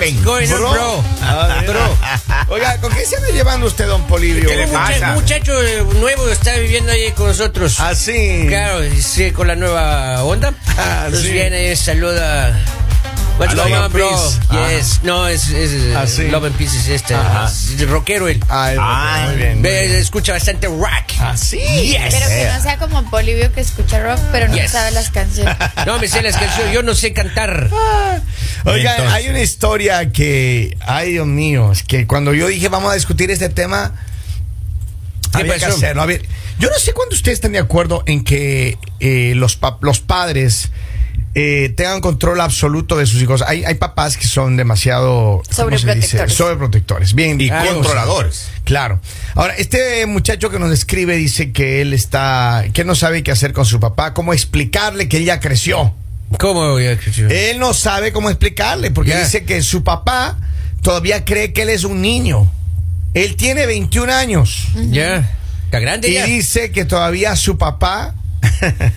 What's 0.00 0.24
going 0.24 0.50
on, 0.50 0.72
bro? 0.72 1.04
Ah, 1.20 1.62
bro. 1.66 2.54
Oiga, 2.54 2.80
¿con 2.80 2.90
qué 2.92 3.04
se 3.04 3.16
anda 3.16 3.28
llevando 3.28 3.66
usted, 3.66 3.86
don 3.86 4.02
Polivio? 4.06 4.48
¿Qué 4.48 4.56
le 4.56 4.64
Un 4.64 4.72
pasa? 4.72 5.12
muchacho 5.12 5.62
eh, 5.62 5.84
nuevo 6.00 6.26
está 6.30 6.54
viviendo 6.56 6.90
ahí 6.90 7.12
con 7.12 7.26
nosotros. 7.26 7.78
Ah, 7.80 7.94
sí. 7.94 8.46
Claro, 8.48 8.80
sí, 8.98 9.30
con 9.32 9.46
la 9.48 9.56
nueva 9.56 10.24
onda. 10.24 10.54
Ah, 10.78 11.02
Entonces 11.04 11.26
sí. 11.28 11.32
viene, 11.34 11.76
saluda. 11.76 12.58
What's 13.40 13.54
Love 13.54 13.68
going 13.68 13.74
and 13.74 13.84
on, 13.86 13.92
bro? 13.92 14.68
Yes. 14.68 15.00
No, 15.02 15.26
es, 15.26 15.48
es 15.48 15.96
Ah, 15.96 16.06
sí. 16.06 16.28
Love 16.28 16.44
and 16.44 16.56
Peace 16.56 16.76
es 16.76 16.88
este. 16.88 17.14
Es 17.14 17.88
rockero 17.88 18.28
él. 18.28 18.38
Ay, 18.50 18.76
Ay, 18.78 19.28
muy 19.28 19.36
bien. 19.36 19.60
muy 19.62 19.70
bien. 19.70 19.92
escucha 19.96 20.32
bastante 20.32 20.66
rock. 20.68 20.88
Ah, 21.18 21.36
sí. 21.38 21.58
Yes. 21.58 22.00
Pero 22.14 22.26
que 22.28 22.50
no 22.54 22.62
sea 22.62 22.76
como 22.78 23.08
Polivio 23.10 23.50
que 23.52 23.62
escucha 23.62 23.98
rock, 24.02 24.18
pero 24.30 24.48
no 24.48 24.54
Yes. 24.56 24.72
sabe 24.72 24.90
las 24.90 25.10
canciones. 25.10 25.56
No 25.86 25.98
me 25.98 26.06
sé 26.06 26.20
las 26.22 26.36
canciones, 26.36 26.74
yo 26.74 26.82
no 26.82 26.94
sé 26.94 27.12
cantar. 27.14 27.70
Oiga, 28.66 28.90
Entonces. 28.92 29.14
hay 29.14 29.28
una 29.30 29.40
historia 29.40 30.12
que, 30.12 30.76
ay 30.86 31.12
Dios 31.12 31.26
mío, 31.26 31.72
es 31.72 31.82
que 31.82 32.06
cuando 32.06 32.34
yo 32.34 32.46
dije 32.48 32.68
vamos 32.68 32.92
a 32.92 32.94
discutir 32.94 33.30
este 33.30 33.48
tema, 33.48 33.94
¿Qué 35.32 35.38
había 35.38 35.58
que 35.58 35.64
hacerlo. 35.64 36.02
A 36.02 36.06
ver, 36.06 36.22
yo 36.58 36.68
no 36.68 36.78
sé 36.78 36.92
cuándo 36.92 37.14
ustedes 37.14 37.36
están 37.36 37.52
de 37.52 37.58
acuerdo 37.60 38.02
en 38.06 38.22
que 38.24 38.76
eh, 38.98 39.32
los, 39.36 39.56
pa- 39.56 39.78
los 39.80 40.00
padres 40.00 40.70
eh, 41.34 41.72
tengan 41.76 42.00
control 42.00 42.40
absoluto 42.40 42.96
de 42.96 43.06
sus 43.06 43.22
hijos. 43.22 43.42
Hay, 43.46 43.64
hay 43.64 43.74
papás 43.74 44.16
que 44.16 44.26
son 44.26 44.56
demasiado. 44.56 45.42
Sobreprotectores. 45.50 46.32
Sobreprotectores. 46.34 47.14
Bien, 47.14 47.40
Y 47.40 47.48
claro, 47.48 47.74
controladores. 47.74 48.48
Claro. 48.64 49.00
Ahora, 49.34 49.54
este 49.54 50.06
muchacho 50.06 50.50
que 50.50 50.58
nos 50.58 50.72
escribe 50.72 51.16
dice 51.16 51.52
que 51.52 51.80
él 51.82 51.92
está, 51.94 52.64
que 52.72 52.84
no 52.84 52.94
sabe 52.94 53.22
qué 53.22 53.30
hacer 53.30 53.52
con 53.52 53.64
su 53.64 53.78
papá, 53.80 54.12
cómo 54.14 54.32
explicarle 54.32 55.08
que 55.08 55.18
él 55.18 55.24
ya 55.24 55.38
creció. 55.40 55.94
¿Cómo? 56.38 56.78
Él 56.78 57.58
no 57.58 57.74
sabe 57.74 58.12
cómo 58.12 58.30
explicarle 58.30 58.90
porque 58.92 59.10
Ya. 59.10 59.20
dice 59.20 59.44
que 59.44 59.62
su 59.62 59.82
papá 59.82 60.36
todavía 60.82 61.24
cree 61.24 61.52
que 61.52 61.62
él 61.62 61.70
es 61.70 61.82
un 61.84 62.00
niño. 62.02 62.50
Él 63.14 63.34
tiene 63.34 63.66
21 63.66 64.12
años 64.12 64.68
Ya. 64.90 65.28
Está 65.64 65.80
grande 65.80 66.08
y 66.08 66.14
ya. 66.14 66.26
dice 66.26 66.70
que 66.70 66.84
todavía 66.84 67.34
su 67.34 67.58
papá 67.58 68.14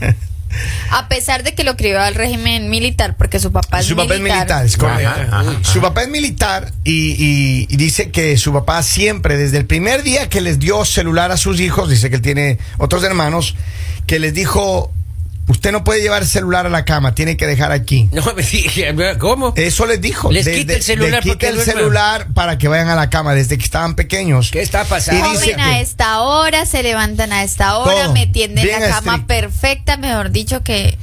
A 0.91 1.07
pesar 1.07 1.43
de 1.43 1.53
que 1.55 1.63
lo 1.63 1.75
crió 1.75 1.99
al 2.01 2.15
régimen 2.15 2.69
militar, 2.69 3.15
porque 3.17 3.39
su 3.39 3.51
papá 3.51 3.79
es 3.79 3.85
su 3.85 3.95
papá 3.95 4.13
es 4.15 4.19
militar. 4.21 4.37
militar, 4.39 4.65
es 4.65 4.77
correcto. 4.77 5.09
Ajá, 5.09 5.39
ajá, 5.39 5.53
Su 5.63 5.81
papá 5.81 6.03
es 6.03 6.09
militar 6.09 6.71
y, 6.83 7.11
y- 7.17 7.67
y 7.69 7.77
dice 7.77 8.11
que 8.11 8.37
su 8.37 8.53
papá 8.53 8.81
siempre, 8.83 9.37
desde 9.37 9.57
el 9.57 9.65
primer 9.65 10.03
día 10.03 10.29
que 10.29 10.41
les 10.41 10.59
dio 10.59 10.85
celular 10.85 11.31
a 11.31 11.37
sus 11.37 11.59
hijos, 11.59 11.89
dice 11.89 12.09
que 12.09 12.17
él 12.17 12.21
tiene 12.21 12.57
otros 12.77 13.03
hermanos, 13.03 13.55
que 14.07 14.19
les 14.19 14.33
dijo, 14.33 14.91
usted 15.47 15.71
no 15.71 15.83
puede 15.83 16.01
llevar 16.01 16.25
celular 16.25 16.65
a 16.65 16.69
la 16.69 16.85
cama, 16.85 17.13
tiene 17.15 17.35
que 17.37 17.45
dejar 17.47 17.71
aquí. 17.71 18.09
No 18.13 18.23
me 18.33 18.43
dije, 18.43 18.95
¿cómo? 19.19 19.53
Eso 19.55 19.85
les 19.85 19.99
dijo. 20.01 20.31
Les 20.31 20.45
De- 20.45 20.53
quita 20.53 20.73
de- 20.73 20.77
el 20.79 20.83
celular 20.83 21.23
les 21.25 21.33
quita 21.33 21.47
el 21.49 21.59
celular 21.61 22.27
para 22.33 22.57
que 22.57 22.67
vayan 22.67 22.89
a 22.89 22.95
la 22.95 23.09
cama 23.09 23.33
desde 23.35 23.57
que 23.57 23.63
estaban 23.65 23.95
pequeños. 23.95 24.51
¿Qué 24.51 24.61
está 24.61 24.85
pasando? 24.85 25.29
Dice 25.31 25.51
Comen 25.51 25.59
a 25.59 25.79
esta 25.79 26.21
hora, 26.21 26.65
se 26.65 26.83
levantan 26.83 27.31
a 27.33 27.43
esta 27.43 27.77
hora, 27.77 28.03
Todo. 28.05 28.13
me 28.13 28.27
tienden 28.27 28.63
Bien 28.65 28.81
la 28.81 28.89
cama 28.89 29.13
estricto. 29.13 29.27
perfecta, 29.27 29.97
mejor 29.97 30.31
dicho 30.31 30.63
que. 30.63 30.97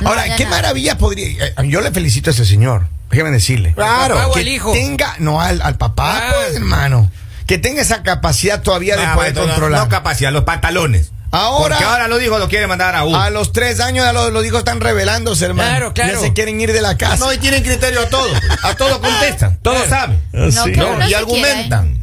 no 0.00 0.08
Ahora, 0.10 0.24
qué 0.36 0.44
nada. 0.44 0.56
maravilla 0.56 0.98
podría. 0.98 1.46
eh, 1.46 1.54
Yo 1.64 1.80
le 1.80 1.90
felicito 1.90 2.30
a 2.30 2.32
ese 2.32 2.44
señor. 2.44 2.88
Déjeme 3.10 3.30
decirle. 3.30 3.72
Claro. 3.72 4.14
¿Al 4.16 4.22
papá 4.22 4.26
o 4.28 4.32
Que 4.34 4.40
al 4.40 4.48
hijo? 4.48 4.72
tenga, 4.72 5.14
no 5.20 5.40
al, 5.40 5.62
al 5.62 5.76
papá, 5.76 6.18
Ah. 6.22 6.32
pues, 6.44 6.56
hermano. 6.56 7.10
Que 7.46 7.56
tenga 7.58 7.80
esa 7.80 8.02
capacidad 8.02 8.60
todavía 8.62 8.96
de 8.96 9.04
Ah, 9.04 9.14
poder 9.14 9.32
bueno, 9.32 9.46
no- 9.46 9.52
controlar. 9.52 9.80
No 9.84 9.88
capacidad, 9.88 10.32
los 10.32 10.42
pantalones. 10.42 11.12
Ahora- 11.36 11.76
Porque 11.76 11.84
ahora 11.84 12.08
los 12.08 12.22
hijos 12.22 12.38
lo 12.40 12.48
quieren 12.48 12.68
mandar 12.68 12.94
a 12.96 13.04
uno. 13.04 13.20
a 13.20 13.30
los 13.30 13.52
tres 13.52 13.80
años 13.80 14.04
ya 14.04 14.12
los, 14.12 14.32
los 14.32 14.44
hijos 14.44 14.58
están 14.60 14.80
revelándose, 14.80 15.44
hermano. 15.44 15.68
Claro, 15.70 15.94
claro. 15.94 16.12
Ya 16.14 16.18
se 16.20 16.32
quieren 16.32 16.60
ir 16.60 16.72
de 16.72 16.80
la 16.82 16.96
casa. 16.96 17.16
No, 17.16 17.32
y 17.32 17.38
tienen 17.38 17.62
criterio 17.62 18.00
a 18.00 18.08
todo. 18.08 18.28
A 18.62 18.74
todo 18.74 19.00
contestan. 19.00 19.58
Todos 19.62 19.82
Claro. 19.84 19.90
saben. 19.90 20.20
Ah, 20.32 20.48
No, 20.54 20.64
sí. 20.64 20.72
No, 20.72 20.90
uno 20.92 21.08
y 21.08 21.14
argumentan. 21.14 21.98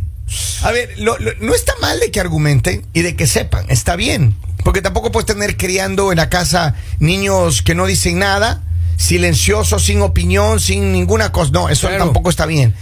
A 0.63 0.71
ver, 0.71 0.93
lo- 0.97 1.17
lo- 1.19 1.33
no 1.41 1.53
está 1.53 1.73
mal 1.81 1.99
de 1.99 2.09
que 2.11 2.19
argumenten 2.19 2.85
y 2.93 3.01
de 3.01 3.15
que 3.15 3.27
sepan, 3.27 3.65
está 3.69 3.95
bien. 3.95 4.35
Porque 4.63 4.81
tampoco 4.81 5.11
puedes 5.11 5.25
tener 5.27 5.57
criando 5.57 6.11
en 6.11 6.17
la 6.17 6.29
casa 6.29 6.73
niños 6.99 7.61
que 7.61 7.75
no 7.75 7.85
dicen 7.85 8.19
nada, 8.19 8.61
silenciosos, 8.97 9.83
sin 9.83 10.01
opinión, 10.01 10.59
sin 10.59 10.91
ninguna 10.93 11.31
cosa. 11.31 11.51
No, 11.51 11.69
eso 11.69 11.87
Claro. 11.87 12.05
tampoco 12.05 12.29
está 12.29 12.45
bien. 12.45 12.73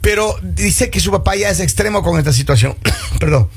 Pero 0.00 0.36
dice 0.42 0.90
que 0.90 0.98
su 1.00 1.10
papá 1.12 1.36
ya 1.36 1.48
es 1.50 1.60
extremo 1.60 2.02
con 2.02 2.18
esta 2.18 2.32
situación. 2.32 2.76
Perdón. 3.20 3.48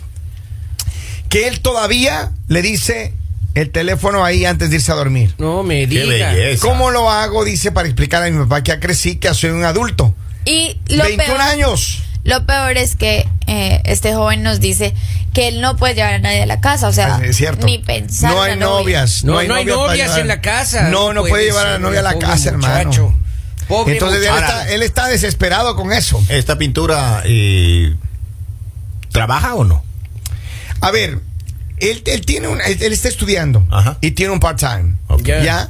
Que 1.32 1.48
él 1.48 1.62
todavía 1.62 2.32
le 2.48 2.62
dice 2.62 3.14
el 3.56 3.72
teléfono 3.72 4.24
ahí 4.24 4.46
antes 4.46 4.70
de 4.70 4.76
irse 4.76 4.92
a 4.92 4.96
dormir. 4.96 5.34
No 5.40 5.64
me 5.64 5.88
Qué 5.88 6.02
diga. 6.06 6.32
belleza. 6.34 6.68
¿Cómo 6.68 6.92
lo 6.92 7.10
hago? 7.10 7.44
Dice 7.44 7.72
para 7.72 7.88
explicar 7.88 8.22
a 8.22 8.30
mi 8.30 8.38
papá 8.38 8.62
que 8.62 8.70
ya 8.70 8.80
crecí, 8.80 9.16
que 9.16 9.34
soy 9.34 9.50
un 9.50 9.64
adulto. 9.64 10.14
Y 10.46 10.78
lo 10.90 11.04
21 11.04 11.26
peor, 11.26 11.42
años. 11.42 12.04
lo 12.24 12.46
peor 12.46 12.78
es 12.78 12.96
que 12.96 13.28
eh, 13.48 13.82
este 13.86 14.14
joven 14.14 14.44
nos 14.44 14.60
dice 14.60 14.94
que 15.34 15.48
él 15.48 15.62
no 15.62 15.78
puede 15.78 15.96
llevar 15.96 16.16
a 16.16 16.20
nadie 16.20 16.44
a 16.44 16.46
la 16.46 16.60
casa, 16.60 16.88
o 16.90 16.94
sea, 16.94 17.20
Es 17.24 17.38
cierto. 17.38 17.66
ni 17.66 17.78
pensar. 17.80 18.32
No 18.34 18.42
hay 18.42 18.58
novias. 18.58 19.24
No, 19.24 19.42
no 19.44 19.56
hay 19.56 19.66
novias 19.66 20.18
en 20.18 20.28
la 20.28 20.42
casa. 20.42 20.90
No, 20.90 21.14
no 21.14 21.24
puede 21.24 21.46
llevar 21.46 21.66
a 21.68 21.72
la 21.72 21.80
novia 21.80 22.02
a 22.02 22.04
la 22.04 22.20
casa, 22.20 22.50
hermano. 22.50 22.86
muchacho. 22.90 23.14
Pobre 23.70 23.94
Entonces 23.94 24.20
él 24.28 24.34
está, 24.36 24.70
él 24.74 24.84
está 24.84 25.08
desesperado 25.08 25.76
con 25.78 25.94
eso. 25.94 26.22
¿Esta 26.28 26.58
pintura 26.58 27.22
eh, 27.26 27.96
trabaja 29.12 29.56
o 29.56 29.64
no? 29.64 29.84
A 30.82 30.92
ver, 30.92 31.20
él, 31.78 32.04
él 32.06 32.26
tiene 32.26 32.48
un, 32.48 32.60
él, 32.62 32.78
él 32.82 32.94
está 32.94 33.08
estudiando 33.08 33.66
Ajá. 33.72 33.98
y 34.02 34.12
tiene 34.12 34.34
un 34.34 34.40
part-time. 34.40 34.96
¿Ya? 35.24 35.70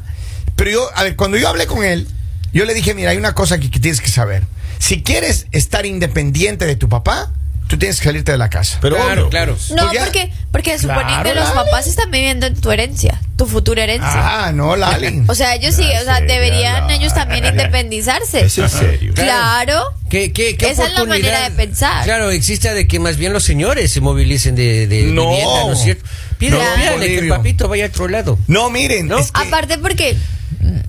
Pero 0.56 0.72
yo, 0.72 0.90
a 0.96 1.04
ver, 1.04 1.16
cuando 1.16 1.38
yo 1.38 1.48
hablé 1.48 1.68
con 1.68 1.84
él, 1.84 2.08
yo 2.54 2.66
le 2.66 2.74
dije, 2.74 2.94
mira, 2.94 3.12
hay 3.12 3.18
una 3.18 3.34
cosa 3.34 3.60
que, 3.60 3.70
que 3.70 3.80
tienes 3.80 4.02
que 4.02 4.10
saber. 4.10 4.44
Si 4.80 5.04
quieres 5.04 5.48
estar 5.52 5.86
independiente 5.86 6.66
de 6.66 6.76
tu 6.76 6.90
papá, 6.90 7.32
tú 7.72 7.78
tienes 7.80 8.00
que 8.00 8.06
salirte 8.06 8.34
de 8.34 8.38
la 8.38 8.50
casa. 8.50 8.78
Pero 8.82 8.98
Claro, 8.98 9.12
obvio, 9.22 9.30
claro. 9.30 9.54
pues. 9.56 9.72
No, 9.72 9.84
Pues 9.84 9.94
ya- 9.94 10.04
porque, 10.04 10.32
porque 10.52 10.78
suponiendo 10.78 11.24
Claro, 11.24 11.40
los 11.40 11.56
Lali. 11.56 11.70
papás 11.70 11.88
están 11.88 12.12
viviendo 12.12 12.46
en 12.46 12.56
tu 12.60 12.70
herencia, 12.72 13.20
tu 13.38 13.46
futura 13.48 13.84
herencia. 13.84 14.12
Ah, 14.14 14.52
no, 14.54 14.76
Lali. 14.76 15.24
O 15.28 15.34
sea, 15.36 15.56
ellos 15.56 15.74
sí, 15.76 15.84
o 16.02 16.04
sea, 16.04 16.20
deberían 16.22 16.88
la- 16.88 16.94
ellos 16.94 17.14
también 17.14 17.46
independizarse. 17.46 18.42
¿Es 18.42 18.58
en 18.58 18.70
serio? 18.70 19.14
Claro. 19.16 19.84
¿Qué, 20.10 20.34
qué, 20.34 20.58
qué 20.58 20.70
Esa 20.70 20.88
es 20.88 20.94
la 20.94 21.06
manera 21.06 21.50
de 21.50 21.56
pensar. 21.56 22.04
Claro, 22.04 22.30
existe 22.32 22.74
de 22.74 22.86
que 22.88 23.00
más 23.00 23.16
bien 23.18 23.32
los 23.34 23.44
señores 23.46 23.92
se 23.92 24.02
movilicen 24.02 24.56
de, 24.56 24.86
de 24.88 25.04
No. 25.04 25.30
vivienda, 25.30 25.62
¿no 25.68 25.74
es 25.74 25.80
cierto? 25.82 26.04
Pídale, 26.38 26.64
No, 26.64 26.76
pídale 26.76 27.08
que 27.08 27.18
el 27.20 27.30
papito 27.30 27.68
vaya 27.70 27.86
a 27.86 27.88
otro 27.88 28.08
lado. 28.10 28.38
No, 28.48 28.70
miren, 28.70 29.08
¿No? 29.08 29.18
es 29.18 29.32
que- 29.32 29.42
Aparte 29.42 29.78
porque 29.78 30.18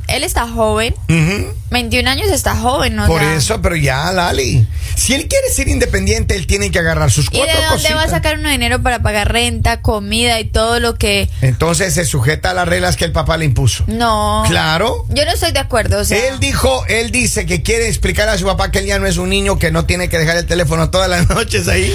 él 0.08 0.24
está 0.24 0.48
joven, 0.48 0.94
Ujú. 1.08 1.54
21 1.70 2.08
años 2.10 2.28
está 2.30 2.54
joven, 2.56 2.96
¿no? 2.96 3.06
Por 3.06 3.22
eso, 3.22 3.62
pero 3.62 3.76
ya, 3.76 4.12
Lali. 4.12 4.66
Si 4.94 5.14
él 5.14 5.26
quiere 5.28 5.48
ser 5.48 5.68
independiente, 5.68 6.36
él 6.36 6.46
tiene 6.46 6.70
que 6.70 6.78
agarrar 6.78 7.10
sus 7.10 7.26
¿Y 7.26 7.38
cuatro 7.38 7.46
de 7.46 7.66
dónde 7.66 7.88
va 7.94 8.00
a 8.00 8.02
cositas. 8.04 8.10
sacar 8.10 8.38
uno 8.38 8.50
dinero 8.50 8.82
para 8.82 9.00
pagar 9.02 9.32
renta, 9.32 9.80
comida 9.80 10.38
y 10.40 10.44
todo 10.44 10.80
lo 10.80 10.96
que... 10.96 11.30
Entonces 11.40 11.94
se 11.94 12.04
sujeta 12.04 12.50
a 12.50 12.54
las 12.54 12.68
reglas 12.68 12.96
que 12.96 13.04
el 13.06 13.12
papá 13.12 13.36
le 13.38 13.46
impuso. 13.46 13.84
No. 13.86 14.44
Claro. 14.46 15.06
Yo 15.08 15.24
no 15.24 15.30
estoy 15.32 15.52
de 15.52 15.60
acuerdo, 15.60 16.00
o 16.00 16.04
sea... 16.04 16.18
Él 16.28 16.38
dijo, 16.40 16.84
él 16.88 17.10
dice 17.10 17.46
que 17.46 17.62
quiere 17.62 17.88
explicar 17.88 18.28
a 18.28 18.36
su 18.36 18.44
papá 18.44 18.70
que 18.70 18.80
él 18.80 18.86
ya 18.86 18.98
no 18.98 19.06
es 19.06 19.16
un 19.16 19.30
niño 19.30 19.58
que 19.58 19.70
no 19.70 19.86
tiene 19.86 20.08
que 20.10 20.18
dejar 20.18 20.36
el 20.36 20.46
teléfono 20.46 20.90
todas 20.90 21.08
las 21.08 21.28
noches 21.34 21.68
ahí 21.68 21.92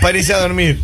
para 0.00 0.16
irse 0.16 0.32
a 0.32 0.38
dormir. 0.38 0.82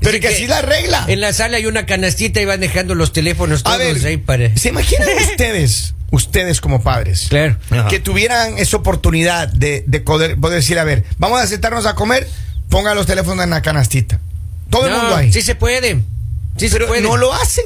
Pero 0.00 0.12
Dice 0.12 0.20
que 0.20 0.28
que 0.28 0.34
así 0.34 0.46
la 0.46 0.62
regla. 0.62 1.04
En 1.08 1.20
la 1.20 1.32
sala 1.32 1.56
hay 1.56 1.66
una 1.66 1.86
canastita 1.86 2.40
y 2.40 2.44
van 2.44 2.60
dejando 2.60 2.94
los 2.94 3.12
teléfonos 3.12 3.60
A 3.60 3.76
todos 3.76 3.78
ver, 3.78 4.06
ahí 4.06 4.16
para... 4.16 4.56
¿se 4.56 4.68
imaginan 4.68 5.08
ustedes, 5.30 5.94
ustedes 6.10 6.60
como 6.60 6.82
padres, 6.82 7.26
Claro. 7.28 7.56
Ajá. 7.70 7.88
que 7.88 7.98
tuvieran 8.00 8.58
esa 8.58 8.76
oportunidad 8.76 9.48
de, 9.48 9.84
de 9.86 10.00
poder, 10.00 10.36
poder 10.38 10.60
decir, 10.60 10.78
a 10.78 10.84
ver, 10.84 11.04
vamos 11.18 11.40
a 11.40 11.46
sentarnos 11.46 11.86
a 11.86 11.94
comer, 11.94 12.28
ponga 12.68 12.94
los 12.94 13.06
teléfonos 13.06 13.42
en 13.44 13.50
la 13.50 13.62
canastita. 13.62 14.20
Todo 14.70 14.86
el 14.86 14.92
mundo 14.92 15.16
ahí. 15.16 15.32
Sí 15.32 15.42
se 15.42 15.54
puede. 15.54 16.00
Sí 16.58 16.68
se 16.68 16.74
pero 16.76 16.88
puede. 16.88 17.00
no 17.02 17.16
lo 17.16 17.32
hacen. 17.32 17.64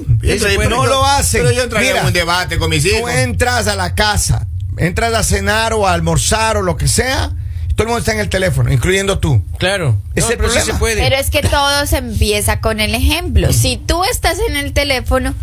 No 0.68 0.86
lo 0.86 1.04
hacen. 1.04 1.42
Pero 1.42 1.52
yo 1.52 1.62
entraría 1.64 1.90
Mira, 1.90 2.00
en 2.02 2.06
un 2.08 2.12
debate 2.12 2.58
con 2.58 2.70
mis 2.70 2.82
Tú 2.82 2.90
hijos. 2.90 3.10
entras 3.10 3.66
a 3.66 3.74
la 3.74 3.94
casa, 3.94 4.46
entras 4.78 5.12
a 5.14 5.22
cenar 5.24 5.72
o 5.72 5.86
a 5.88 5.92
almorzar 5.94 6.56
o 6.58 6.62
lo 6.62 6.76
que 6.76 6.86
sea, 6.88 7.32
todo 7.74 7.84
el 7.84 7.88
mundo 7.88 7.98
está 8.00 8.12
en 8.12 8.20
el 8.20 8.28
teléfono, 8.28 8.72
incluyendo 8.72 9.18
tú. 9.18 9.42
Claro. 9.58 9.96
Es 10.14 10.24
No, 10.24 10.30
el 10.30 10.36
pero 10.36 10.48
sí 10.50 10.54
problema. 10.56 10.72
se 10.74 10.78
puede. 10.78 11.02
Pero 11.02 11.16
es 11.16 11.30
que 11.30 11.42
todo 11.42 11.86
se 11.86 11.98
empieza 11.98 12.60
con 12.60 12.80
el 12.80 12.94
ejemplo. 12.94 13.52
Si 13.52 13.76
tú 13.76 14.04
estás 14.04 14.38
en 14.48 14.56
el 14.56 14.72
teléfono, 14.72 15.34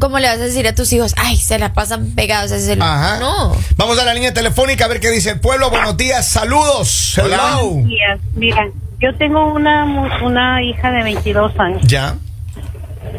¿cómo 0.00 0.18
le 0.18 0.28
vas 0.28 0.36
a 0.38 0.44
decir 0.44 0.66
a 0.66 0.74
tus 0.74 0.92
hijos? 0.92 1.14
Ay, 1.16 1.36
se 1.36 1.58
la 1.58 1.72
pasan 1.72 2.12
pegados 2.14 2.52
a 2.52 2.56
ese 2.56 2.66
celular. 2.66 2.88
Ajá. 2.88 3.20
No. 3.20 3.56
Vamos 3.76 3.98
a 3.98 4.04
la 4.04 4.14
línea 4.14 4.32
telefónica 4.32 4.84
a 4.84 4.88
ver 4.88 5.00
qué 5.00 5.10
dice 5.10 5.30
el 5.30 5.40
pueblo. 5.40 5.70
Buenos 5.70 5.96
días, 5.96 6.28
saludos. 6.28 7.18
Hola. 7.18 7.36
Hello. 7.56 7.70
Buenos 7.70 7.88
días. 7.88 8.20
Mira, 8.34 8.68
yo 9.00 9.14
tengo 9.16 9.52
una, 9.52 9.84
una 10.22 10.62
hija 10.62 10.90
de 10.90 11.02
22 11.02 11.52
años. 11.58 11.82
Ya. 11.84 12.16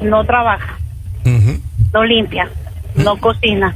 No 0.01 0.25
trabaja, 0.25 0.77
no 1.93 2.03
limpia, 2.03 2.49
no 2.95 3.17
cocina, 3.17 3.75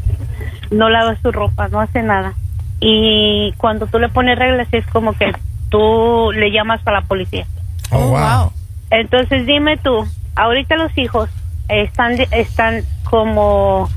no 0.72 0.90
lava 0.90 1.16
su 1.22 1.32
ropa, 1.32 1.68
no 1.70 1.80
hace 1.80 2.02
nada. 2.02 2.34
Y 2.80 3.54
cuando 3.58 3.88
tú 3.88 4.00
le 4.00 4.10
pones 4.10 4.38
reglas 4.40 4.68
es 4.72 4.86
como 4.88 5.14
que 5.14 5.34
tú 5.70 6.32
le 6.34 6.52
llamas 6.52 6.82
a 6.86 6.92
la 6.92 7.02
policía. 7.02 7.46
Oh, 7.92 8.10
wow. 8.10 8.52
Entonces 8.92 9.46
dime 9.46 9.78
tú, 9.78 10.08
ahorita 10.36 10.76
los 10.78 10.98
hijos 10.98 11.30
están, 11.68 12.14
están 12.32 12.84
como 13.04 13.90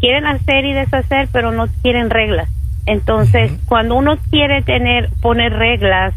quieren 0.00 0.26
hacer 0.26 0.64
y 0.64 0.72
deshacer, 0.72 1.28
pero 1.32 1.50
no 1.52 1.66
quieren 1.82 2.10
reglas. 2.10 2.48
Entonces, 2.86 3.50
cuando 3.66 3.96
uno 3.96 4.16
quiere 4.30 4.62
tener, 4.62 5.10
poner 5.20 5.52
reglas, 5.54 6.14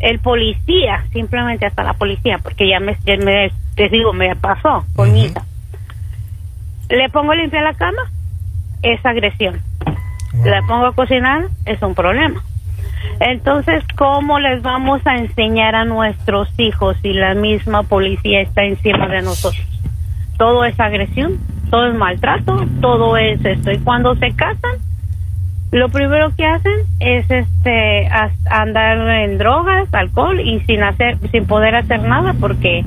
el 0.00 0.18
policía, 0.20 1.04
simplemente 1.12 1.66
hasta 1.66 1.84
la 1.84 1.92
policía, 1.92 2.38
porque 2.42 2.68
ya 2.68 2.80
me, 2.80 2.96
ya 3.04 3.16
me- 3.18 3.52
te 3.76 3.88
digo, 3.88 4.12
me 4.12 4.34
pasó 4.34 4.84
con 4.96 5.12
mi 5.12 5.24
hija. 5.26 5.42
Le 6.88 7.08
pongo 7.10 7.32
a 7.32 7.34
limpiar 7.36 7.62
la 7.62 7.74
cama, 7.74 8.02
es 8.82 9.04
agresión. 9.04 9.60
La 10.44 10.62
pongo 10.62 10.86
a 10.86 10.94
cocinar, 10.94 11.48
es 11.66 11.80
un 11.82 11.94
problema. 11.94 12.42
Entonces, 13.20 13.84
¿cómo 13.96 14.40
les 14.40 14.62
vamos 14.62 15.00
a 15.06 15.16
enseñar 15.16 15.74
a 15.74 15.84
nuestros 15.84 16.48
hijos 16.58 16.96
si 17.02 17.12
la 17.12 17.34
misma 17.34 17.84
policía 17.84 18.40
está 18.40 18.64
encima 18.64 19.06
de 19.08 19.22
nosotros? 19.22 19.64
Todo 20.38 20.64
es 20.64 20.78
agresión, 20.80 21.38
todo 21.70 21.86
es 21.86 21.94
maltrato, 21.94 22.66
todo 22.80 23.16
es 23.16 23.44
esto. 23.44 23.70
Y 23.70 23.78
cuando 23.78 24.16
se 24.16 24.32
casan, 24.32 24.72
lo 25.70 25.88
primero 25.88 26.34
que 26.36 26.44
hacen 26.44 26.80
es 27.00 27.30
este 27.30 28.08
andar 28.50 29.08
en 29.08 29.38
drogas, 29.38 29.88
alcohol 29.94 30.40
y 30.40 30.60
sin 30.60 30.82
hacer, 30.82 31.18
sin 31.30 31.46
poder 31.46 31.76
hacer 31.76 32.02
nada 32.02 32.34
porque 32.38 32.84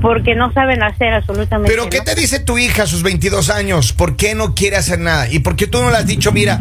porque 0.00 0.34
no 0.34 0.52
saben 0.52 0.82
hacer 0.82 1.12
absolutamente 1.14 1.70
Pero 1.70 1.88
¿qué 1.90 2.00
te 2.00 2.14
dice 2.14 2.40
tu 2.40 2.58
hija 2.58 2.84
a 2.84 2.86
sus 2.86 3.02
22 3.02 3.50
años? 3.50 3.92
¿Por 3.92 4.16
qué 4.16 4.34
no 4.34 4.54
quiere 4.54 4.76
hacer 4.76 4.98
nada? 4.98 5.28
¿Y 5.28 5.40
por 5.40 5.56
qué 5.56 5.66
tú 5.66 5.80
no 5.82 5.90
le 5.90 5.98
has 5.98 6.06
dicho, 6.06 6.32
mira, 6.32 6.60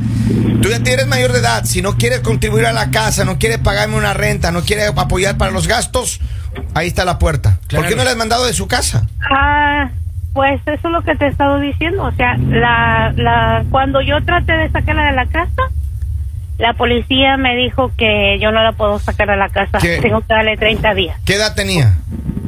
tú 0.62 0.70
ya 0.70 0.82
tienes 0.82 1.08
mayor 1.08 1.32
de 1.32 1.40
edad, 1.40 1.66
si 1.66 1.82
no 1.82 1.98
quieres 1.98 2.20
contribuir 2.20 2.66
a 2.66 2.74
la 2.74 2.92
casa, 2.92 3.26
no 3.26 3.40
quieres 3.40 3.60
pagarme 3.60 3.96
una 3.96 4.14
renta, 4.14 4.52
no 4.52 4.62
quieres 4.62 4.92
apoyar 4.96 5.38
para 5.38 5.52
los 5.52 5.68
gastos, 5.68 6.20
ahí 6.74 6.88
está 6.88 7.06
la 7.06 7.20
puerta. 7.20 7.60
Claro. 7.68 7.84
¿Por 7.84 7.90
qué 7.90 7.96
no 7.96 8.04
le 8.04 8.12
has 8.12 8.18
mandado 8.18 8.46
de 8.46 8.54
su 8.54 8.68
casa? 8.68 9.08
Ah, 9.32 9.90
pues 10.34 10.62
eso 10.66 10.88
es 10.88 10.94
lo 10.94 11.02
que 11.02 11.16
te 11.16 11.26
he 11.26 11.30
estado 11.30 11.60
diciendo. 11.60 12.04
O 12.04 12.12
sea, 12.12 12.38
la, 12.38 13.14
la, 13.16 13.64
cuando 13.70 14.02
yo 14.02 14.24
traté 14.24 14.54
de 14.54 14.70
sacarla 14.70 15.06
de 15.06 15.14
la 15.14 15.26
casa, 15.26 15.64
la 16.58 16.74
policía 16.74 17.38
me 17.38 17.56
dijo 17.56 17.92
que 17.98 18.38
yo 18.40 18.52
no 18.52 18.62
la 18.62 18.74
puedo 18.74 19.00
sacar 19.00 19.30
de 19.30 19.38
la 19.38 19.50
casa. 19.50 19.80
¿Qué? 19.80 20.00
Tengo 20.02 20.22
que 20.22 20.28
darle 20.28 20.58
30 20.58 20.94
días. 20.94 21.20
¿Qué 21.26 21.36
edad 21.36 21.56
tenía? 21.56 21.98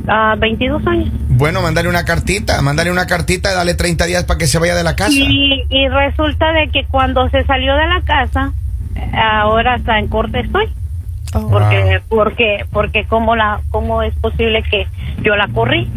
Ah, 0.07 0.35
22 0.37 0.85
años. 0.87 1.09
Bueno, 1.29 1.61
mandarle 1.61 1.89
una 1.89 2.05
cartita, 2.05 2.61
mandarle 2.61 2.91
una 2.91 3.07
cartita 3.07 3.51
y 3.51 3.55
darle 3.55 3.73
30 3.73 4.05
días 4.05 4.23
para 4.23 4.37
que 4.37 4.47
se 4.47 4.59
vaya 4.59 4.75
de 4.75 4.83
la 4.83 4.95
casa. 4.95 5.11
Y, 5.13 5.63
y 5.69 5.87
resulta 5.87 6.51
de 6.53 6.69
que 6.69 6.85
cuando 6.85 7.29
se 7.29 7.43
salió 7.45 7.75
de 7.75 7.87
la 7.87 8.01
casa, 8.01 8.53
ahora 9.13 9.75
está 9.75 9.99
en 9.99 10.07
corte 10.07 10.39
estoy. 10.39 10.69
Oh. 11.33 11.49
Porque, 11.49 12.01
porque, 12.09 12.65
porque 12.71 13.05
cómo 13.05 13.35
la, 13.35 13.61
cómo 13.69 14.03
es 14.03 14.13
posible 14.15 14.63
que 14.63 14.87
yo 15.21 15.35
la 15.35 15.47
corrí. 15.47 15.89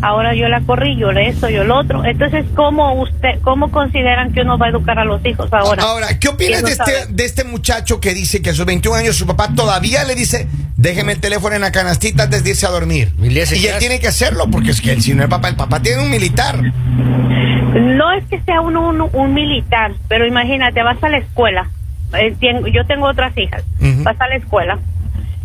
Ahora 0.00 0.34
yo 0.34 0.48
la 0.48 0.60
corrí, 0.60 0.96
yo 0.96 1.10
le 1.12 1.28
esto, 1.28 1.48
yo 1.48 1.64
lo 1.64 1.78
otro. 1.78 2.04
Entonces, 2.04 2.44
¿cómo 2.54 2.94
usted, 3.00 3.40
cómo 3.42 3.70
consideran 3.70 4.32
que 4.32 4.42
uno 4.42 4.56
va 4.56 4.66
a 4.66 4.68
educar 4.70 4.98
a 4.98 5.04
los 5.04 5.24
hijos 5.26 5.52
ahora? 5.52 5.82
Ahora, 5.82 6.18
¿qué 6.18 6.28
opinas 6.28 6.62
de 6.62 6.70
este, 6.70 6.92
de 7.08 7.24
este 7.24 7.44
muchacho 7.44 8.00
que 8.00 8.14
dice 8.14 8.40
que 8.40 8.50
a 8.50 8.54
sus 8.54 8.64
21 8.64 8.96
años 8.96 9.16
su 9.16 9.26
papá 9.26 9.48
todavía 9.54 10.04
le 10.04 10.14
dice, 10.14 10.46
déjeme 10.76 11.12
el 11.12 11.20
teléfono 11.20 11.56
en 11.56 11.62
la 11.62 11.72
canastita 11.72 12.24
antes 12.24 12.44
de 12.44 12.50
irse 12.50 12.66
a 12.66 12.70
dormir? 12.70 13.12
Y 13.20 13.38
él 13.66 13.78
tiene 13.78 13.98
que 13.98 14.08
hacerlo, 14.08 14.48
porque 14.50 14.70
es 14.70 14.80
que 14.80 14.92
él, 14.92 15.02
si 15.02 15.14
no 15.14 15.24
es 15.24 15.28
papá, 15.28 15.48
el 15.48 15.56
papá 15.56 15.80
tiene 15.80 16.02
un 16.02 16.10
militar. 16.10 16.62
No 16.62 18.12
es 18.12 18.24
que 18.26 18.40
sea 18.42 18.60
uno 18.60 18.88
un, 18.88 19.08
un 19.12 19.34
militar, 19.34 19.92
pero 20.08 20.26
imagínate, 20.26 20.82
vas 20.82 21.02
a 21.02 21.08
la 21.08 21.18
escuela. 21.18 21.68
Eh, 22.14 22.34
yo 22.72 22.86
tengo 22.86 23.06
otras 23.06 23.36
hijas. 23.36 23.62
Vas 24.02 24.20
a 24.20 24.28
la 24.28 24.36
escuela. 24.36 24.78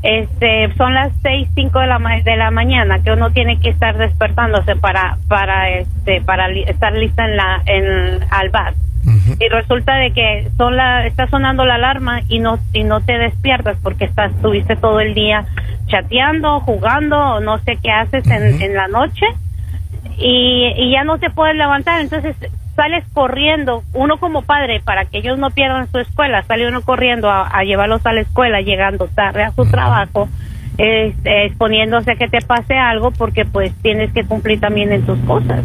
Este, 0.03 0.69
son 0.75 0.93
las 0.93 1.11
seis, 1.21 1.47
cinco 1.55 1.79
de 1.79 1.87
la 1.87 1.97
ma- 1.97 2.19
de 2.19 2.35
la 2.35 2.51
mañana 2.51 2.99
que 3.01 3.11
uno 3.11 3.31
tiene 3.31 3.57
que 3.59 3.69
estar 3.69 3.97
despertándose 3.97 4.75
para 4.75 5.17
para 5.29 5.69
este 5.69 6.19
para 6.21 6.49
li- 6.49 6.63
estar 6.67 6.91
lista 6.93 7.23
en 7.25 7.37
la 7.37 7.61
en 7.65 8.19
al 8.29 8.49
bar. 8.49 8.73
Y 9.39 9.47
resulta 9.49 9.95
de 9.95 10.11
que 10.11 10.49
son 10.57 10.75
la 10.77 11.05
está 11.05 11.27
sonando 11.27 11.65
la 11.65 11.75
alarma 11.75 12.21
y 12.29 12.39
no 12.39 12.59
y 12.73 12.83
no 12.83 13.01
te 13.01 13.17
despiertas 13.17 13.77
porque 13.81 14.05
estás 14.05 14.31
estuviste 14.31 14.75
todo 14.75 14.99
el 14.99 15.13
día 15.13 15.45
chateando, 15.87 16.59
jugando 16.61 17.17
o 17.17 17.39
no 17.39 17.57
sé 17.59 17.77
qué 17.81 17.91
haces 17.91 18.25
en, 18.27 18.61
en 18.61 18.73
la 18.75 18.87
noche 18.89 19.25
y, 20.17 20.73
y 20.77 20.91
ya 20.91 21.03
no 21.03 21.17
te 21.17 21.29
puedes 21.29 21.55
levantar, 21.55 21.99
entonces 22.01 22.35
sales 22.75 23.03
corriendo, 23.13 23.83
uno 23.93 24.17
como 24.17 24.41
padre, 24.41 24.81
para 24.83 25.05
que 25.05 25.19
ellos 25.19 25.37
no 25.37 25.51
pierdan 25.51 25.91
su 25.91 25.99
escuela, 25.99 26.43
sale 26.43 26.67
uno 26.67 26.81
corriendo 26.81 27.29
a, 27.29 27.47
a 27.47 27.63
llevarlos 27.63 28.05
a 28.05 28.13
la 28.13 28.21
escuela, 28.21 28.61
llegando 28.61 29.07
tarde 29.07 29.43
a 29.43 29.51
su 29.51 29.65
trabajo, 29.65 30.27
este, 30.77 31.45
exponiéndose 31.45 32.11
a 32.11 32.15
que 32.15 32.27
te 32.27 32.41
pase 32.41 32.75
algo, 32.75 33.11
porque 33.11 33.45
pues 33.45 33.73
tienes 33.81 34.11
que 34.11 34.23
cumplir 34.23 34.59
también 34.59 34.91
en 34.91 35.05
tus 35.05 35.19
cosas. 35.19 35.63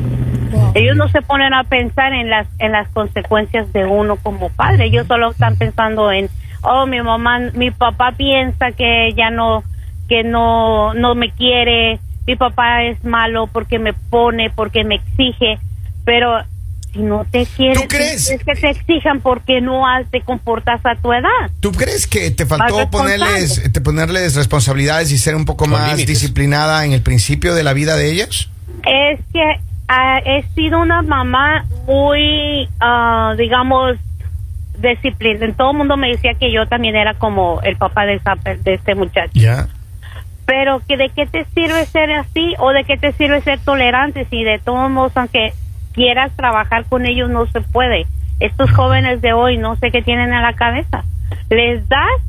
Ellos 0.75 0.97
no 0.97 1.09
se 1.09 1.23
ponen 1.23 1.55
a 1.55 1.65
pensar 1.65 2.13
en 2.13 2.31
las 2.31 2.47
en 2.59 2.73
las 2.73 2.89
consecuencias 2.89 3.73
de 3.73 3.85
uno 3.85 4.17
como 4.17 4.51
padre, 4.51 4.87
ellos 4.87 5.07
solo 5.07 5.31
están 5.31 5.57
pensando 5.57 6.11
en, 6.13 6.29
oh, 6.63 6.87
mi 6.87 7.01
mamá, 7.03 7.41
mi 7.55 7.71
papá 7.71 8.13
piensa 8.13 8.73
que 8.73 9.13
ya 9.15 9.31
no 9.31 9.63
que 10.09 10.25
no 10.25 10.95
no 10.95 11.15
me 11.15 11.31
quiere, 11.31 12.01
mi 12.27 12.37
papá 12.37 12.83
es 12.85 13.03
malo 13.05 13.47
porque 13.47 13.79
me 13.79 13.93
pone, 13.93 14.51
porque 14.51 14.85
me 14.85 14.97
exige, 14.97 15.59
pero 16.05 16.43
si 16.93 17.01
no 17.01 17.25
te 17.31 17.45
quiere, 17.47 17.75
¿Tú 17.75 17.87
crees? 17.89 18.31
es 18.31 18.43
que 18.43 18.55
te 18.55 18.71
exijan 18.71 19.21
porque 19.21 19.61
no 19.61 19.83
te 20.11 20.21
comportas 20.23 20.81
a 20.85 20.95
tu 20.97 21.13
edad. 21.13 21.51
¿Tú 21.61 21.73
crees 21.73 22.07
que 22.07 22.31
te 22.31 22.47
faltó 22.47 22.89
ponerles, 22.91 23.63
te 23.73 23.81
ponerles 23.81 24.35
responsabilidades 24.37 25.13
y 25.13 25.19
ser 25.19 25.35
un 25.37 25.45
poco 25.45 25.65
Con 25.65 25.73
más 25.73 25.93
límites. 25.93 26.07
disciplinada 26.09 26.85
en 26.85 26.93
el 26.93 27.03
principio 27.03 27.55
de 27.55 27.63
la 27.63 27.73
vida 27.75 27.97
de 27.97 28.11
ellos? 28.11 28.51
Es 28.87 29.21
que 29.33 29.43
ah, 29.89 30.21
he 30.25 30.45
sido 30.55 30.81
una 30.81 31.03
mamá 31.03 31.67
muy, 31.87 32.69
ah, 32.81 33.35
digamos, 33.37 33.97
disciplinada. 34.79 35.53
Todo 35.55 35.73
el 35.73 35.77
mundo 35.79 35.97
me 35.97 36.09
decía 36.09 36.35
que 36.35 36.53
yo 36.53 36.67
también 36.67 36.97
era 36.97 37.15
como 37.15 37.61
el 37.63 37.77
papá 37.77 38.07
de, 38.07 38.15
esa- 38.15 38.37
de 38.37 38.75
este 38.75 38.95
muchacho. 38.95 39.33
Ya. 39.35 39.69
Pero 40.47 40.81
que 40.89 40.97
de 40.97 41.11
qué 41.11 41.27
te 41.27 41.45
sirve 41.55 41.85
ser 41.87 42.11
así 42.13 42.55
o 42.59 42.71
de 42.71 42.85
qué 42.85 42.97
te 42.97 43.13
sirve 43.13 43.43
ser 43.43 43.59
tolerante 43.61 44.27
si 44.31 44.45
de 44.45 44.59
todos 44.59 44.91
modos, 44.91 45.13
aunque 45.17 45.53
quieras 45.99 46.31
trabajar 46.37 46.85
con 46.85 47.07
ellos, 47.07 47.29
no 47.29 47.47
se 47.47 47.61
puede. 47.61 48.07
Estos 48.39 48.71
jóvenes 48.71 49.21
de 49.21 49.33
hoy 49.33 49.59
no 49.59 49.75
sé 49.77 49.91
qué 49.91 50.01
tienen 50.01 50.33
en 50.33 50.43
la 50.43 50.53
cabeza. 50.53 51.03
Les 51.51 51.87
das 51.89 52.21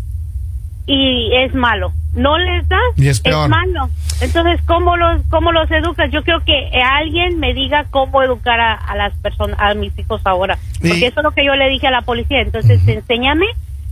y 0.88 1.30
es 1.36 1.54
malo. 1.54 1.92
No 2.16 2.38
les 2.40 2.68
das, 2.68 2.80
Y 2.98 3.08
es 3.10 3.20
peor. 3.22 3.48
malo. 3.48 3.90
Entonces, 4.22 4.60
¿cómo 4.66 4.98
los, 4.98 5.22
cómo 5.30 5.52
los 5.52 5.70
educas? 5.70 6.10
Yo 6.12 6.24
creo 6.24 6.40
que 6.44 6.70
alguien 6.84 7.40
me 7.40 7.54
diga 7.54 7.86
cómo 7.92 8.24
educar 8.24 8.60
a, 8.60 8.74
a 8.74 8.96
las 8.96 9.14
personas, 9.20 9.58
a 9.60 9.76
mis 9.76 9.98
hijos 10.00 10.20
ahora. 10.26 10.58
Porque 10.82 10.98
Y- 10.98 11.04
eso 11.06 11.20
es 11.20 11.24
lo 11.24 11.32
que 11.32 11.46
yo 11.46 11.56
le 11.56 11.70
dije 11.70 11.86
a 11.88 11.92
la 11.92 12.02
policía. 12.02 12.42
Entonces, 12.42 12.86
enséñame 12.88 13.46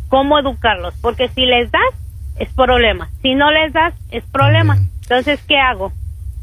cómo 0.09 0.39
educarlos. 0.39 0.95
Porque 1.01 1.29
si 1.29 1.45
les 1.45 1.69
das, 1.71 1.93
es 2.39 2.49
problema. 2.53 3.09
Si 3.21 3.35
no 3.35 3.51
les 3.51 3.71
das, 3.73 3.93
es 4.09 4.23
problema. 4.25 4.77
Entonces, 5.03 5.39
¿qué 5.47 5.59
hago? 5.59 5.91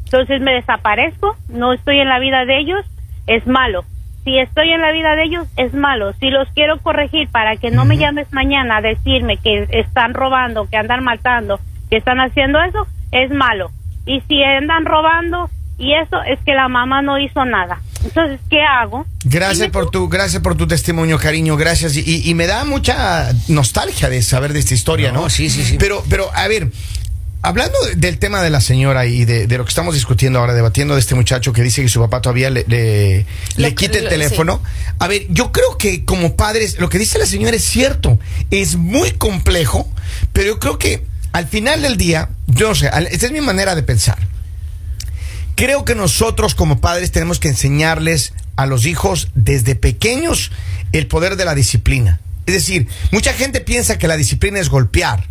Entonces 0.05 0.41
me 0.41 0.53
desaparezco, 0.53 1.37
no 1.49 1.73
estoy 1.73 1.99
en 1.99 2.09
la 2.09 2.21
vida 2.21 2.45
de 2.45 2.59
ellos, 2.61 2.85
es 3.27 3.47
malo. 3.47 3.85
Si 4.25 4.39
estoy 4.39 4.71
en 4.71 4.81
la 4.81 4.91
vida 4.93 5.15
de 5.17 5.25
ellos, 5.25 5.47
es 5.57 5.75
malo. 5.75 6.13
Si 6.19 6.31
los 6.31 6.49
quiero 6.55 6.79
corregir 6.81 7.29
para 7.29 7.57
que 7.57 7.71
no 7.71 7.85
me 7.85 7.99
llames 7.99 8.27
mañana 8.33 8.79
a 8.79 8.81
decirme 8.81 9.37
que 9.37 9.69
están 9.71 10.15
robando, 10.15 10.67
que 10.71 10.77
andan 10.79 11.05
matando, 11.05 11.61
que 11.91 11.99
están 11.99 12.19
haciendo 12.21 12.59
eso, 12.63 12.87
es 13.13 13.31
malo. 13.31 13.71
Y 14.07 14.23
si 14.29 14.43
andan 14.43 14.87
robando 14.87 15.51
y 15.77 15.93
eso, 15.95 16.23
es 16.23 16.39
que 16.47 16.55
la 16.55 16.69
mamá 16.69 17.03
no 17.03 17.19
hizo 17.19 17.45
nada. 17.45 17.81
Entonces, 18.03 18.41
¿qué 18.49 18.63
hago? 18.63 19.07
Gracias 19.25 19.69
por 19.71 19.91
tu, 19.91 20.09
gracias 20.09 20.43
por 20.43 20.57
tu 20.57 20.67
testimonio, 20.67 21.19
cariño, 21.19 21.57
gracias. 21.57 21.97
Y, 21.97 22.01
y- 22.01 22.29
y 22.31 22.35
me 22.35 22.47
da 22.47 22.65
mucha 22.65 23.31
nostalgia 23.49 24.09
de 24.09 24.23
saber 24.23 24.53
de 24.53 24.61
esta 24.61 24.75
historia, 24.75 25.11
¿no? 25.13 25.23
No, 25.23 25.31
sí, 25.31 25.51
sí, 25.51 25.65
sí. 25.65 25.77
Pero, 25.79 26.03
pero, 26.09 26.31
a 26.35 26.47
ver, 26.49 26.69
hablando 27.45 27.77
de- 27.87 27.95
del 27.97 28.19
tema 28.19 28.43
de 28.43 28.51
la 28.51 28.61
señora 28.61 29.07
y 29.07 29.25
de, 29.25 29.47
de 29.47 29.59
lo 29.59 29.65
que 29.65 29.69
estamos 29.69 29.95
discutiendo 29.95 30.39
ahora, 30.41 30.55
debatiendo 30.55 30.95
de 30.95 31.01
este 31.01 31.15
muchacho 31.15 31.53
que 31.53 31.63
dice 31.63 31.83
que 31.83 31.89
su 31.89 32.01
papá 32.01 32.21
todavía 32.21 32.51
le, 32.51 32.65
le, 32.67 33.27
quita 33.75 33.99
el 33.99 34.05
teléfono. 34.11 34.63
A 34.99 35.07
ver, 35.09 35.27
yo 35.31 35.53
creo 35.53 35.77
que 35.79 36.05
como 36.05 36.37
padres, 36.37 36.79
lo 36.79 36.89
que 36.89 36.99
dice 36.99 37.19
la 37.19 37.27
señora 37.27 37.55
es 37.57 37.65
cierto. 37.65 38.19
Es 38.51 38.77
muy 38.77 39.13
complejo, 39.13 39.89
pero 40.33 40.49
yo 40.49 40.59
creo 40.59 40.79
que 40.79 41.05
al 41.33 41.47
final 41.47 41.83
del 41.83 41.97
día, 41.97 42.29
yo 42.47 42.69
no 42.69 42.75
sé, 42.75 42.91
esta 43.11 43.27
es 43.27 43.33
mi 43.33 43.41
manera 43.41 43.75
de 43.75 43.83
pensar. 43.83 44.19
Creo 45.57 45.85
que 45.85 45.95
nosotros 45.95 46.55
como 46.55 46.81
padres 46.81 47.13
tenemos 47.13 47.39
que 47.39 47.49
enseñarles 47.49 48.33
a 48.57 48.67
los 48.67 48.87
hijos 48.87 49.29
desde 49.35 49.75
pequeños 49.77 50.51
el 50.93 51.07
poder 51.07 51.37
de 51.37 51.45
la 51.45 51.55
disciplina. 51.55 52.21
Es 52.47 52.55
decir, 52.55 52.89
mucha 53.11 53.33
gente 53.33 53.61
piensa 53.61 53.99
que 53.99 54.09
la 54.09 54.17
disciplina 54.17 54.59
es 54.61 54.69
golpear. 54.69 55.29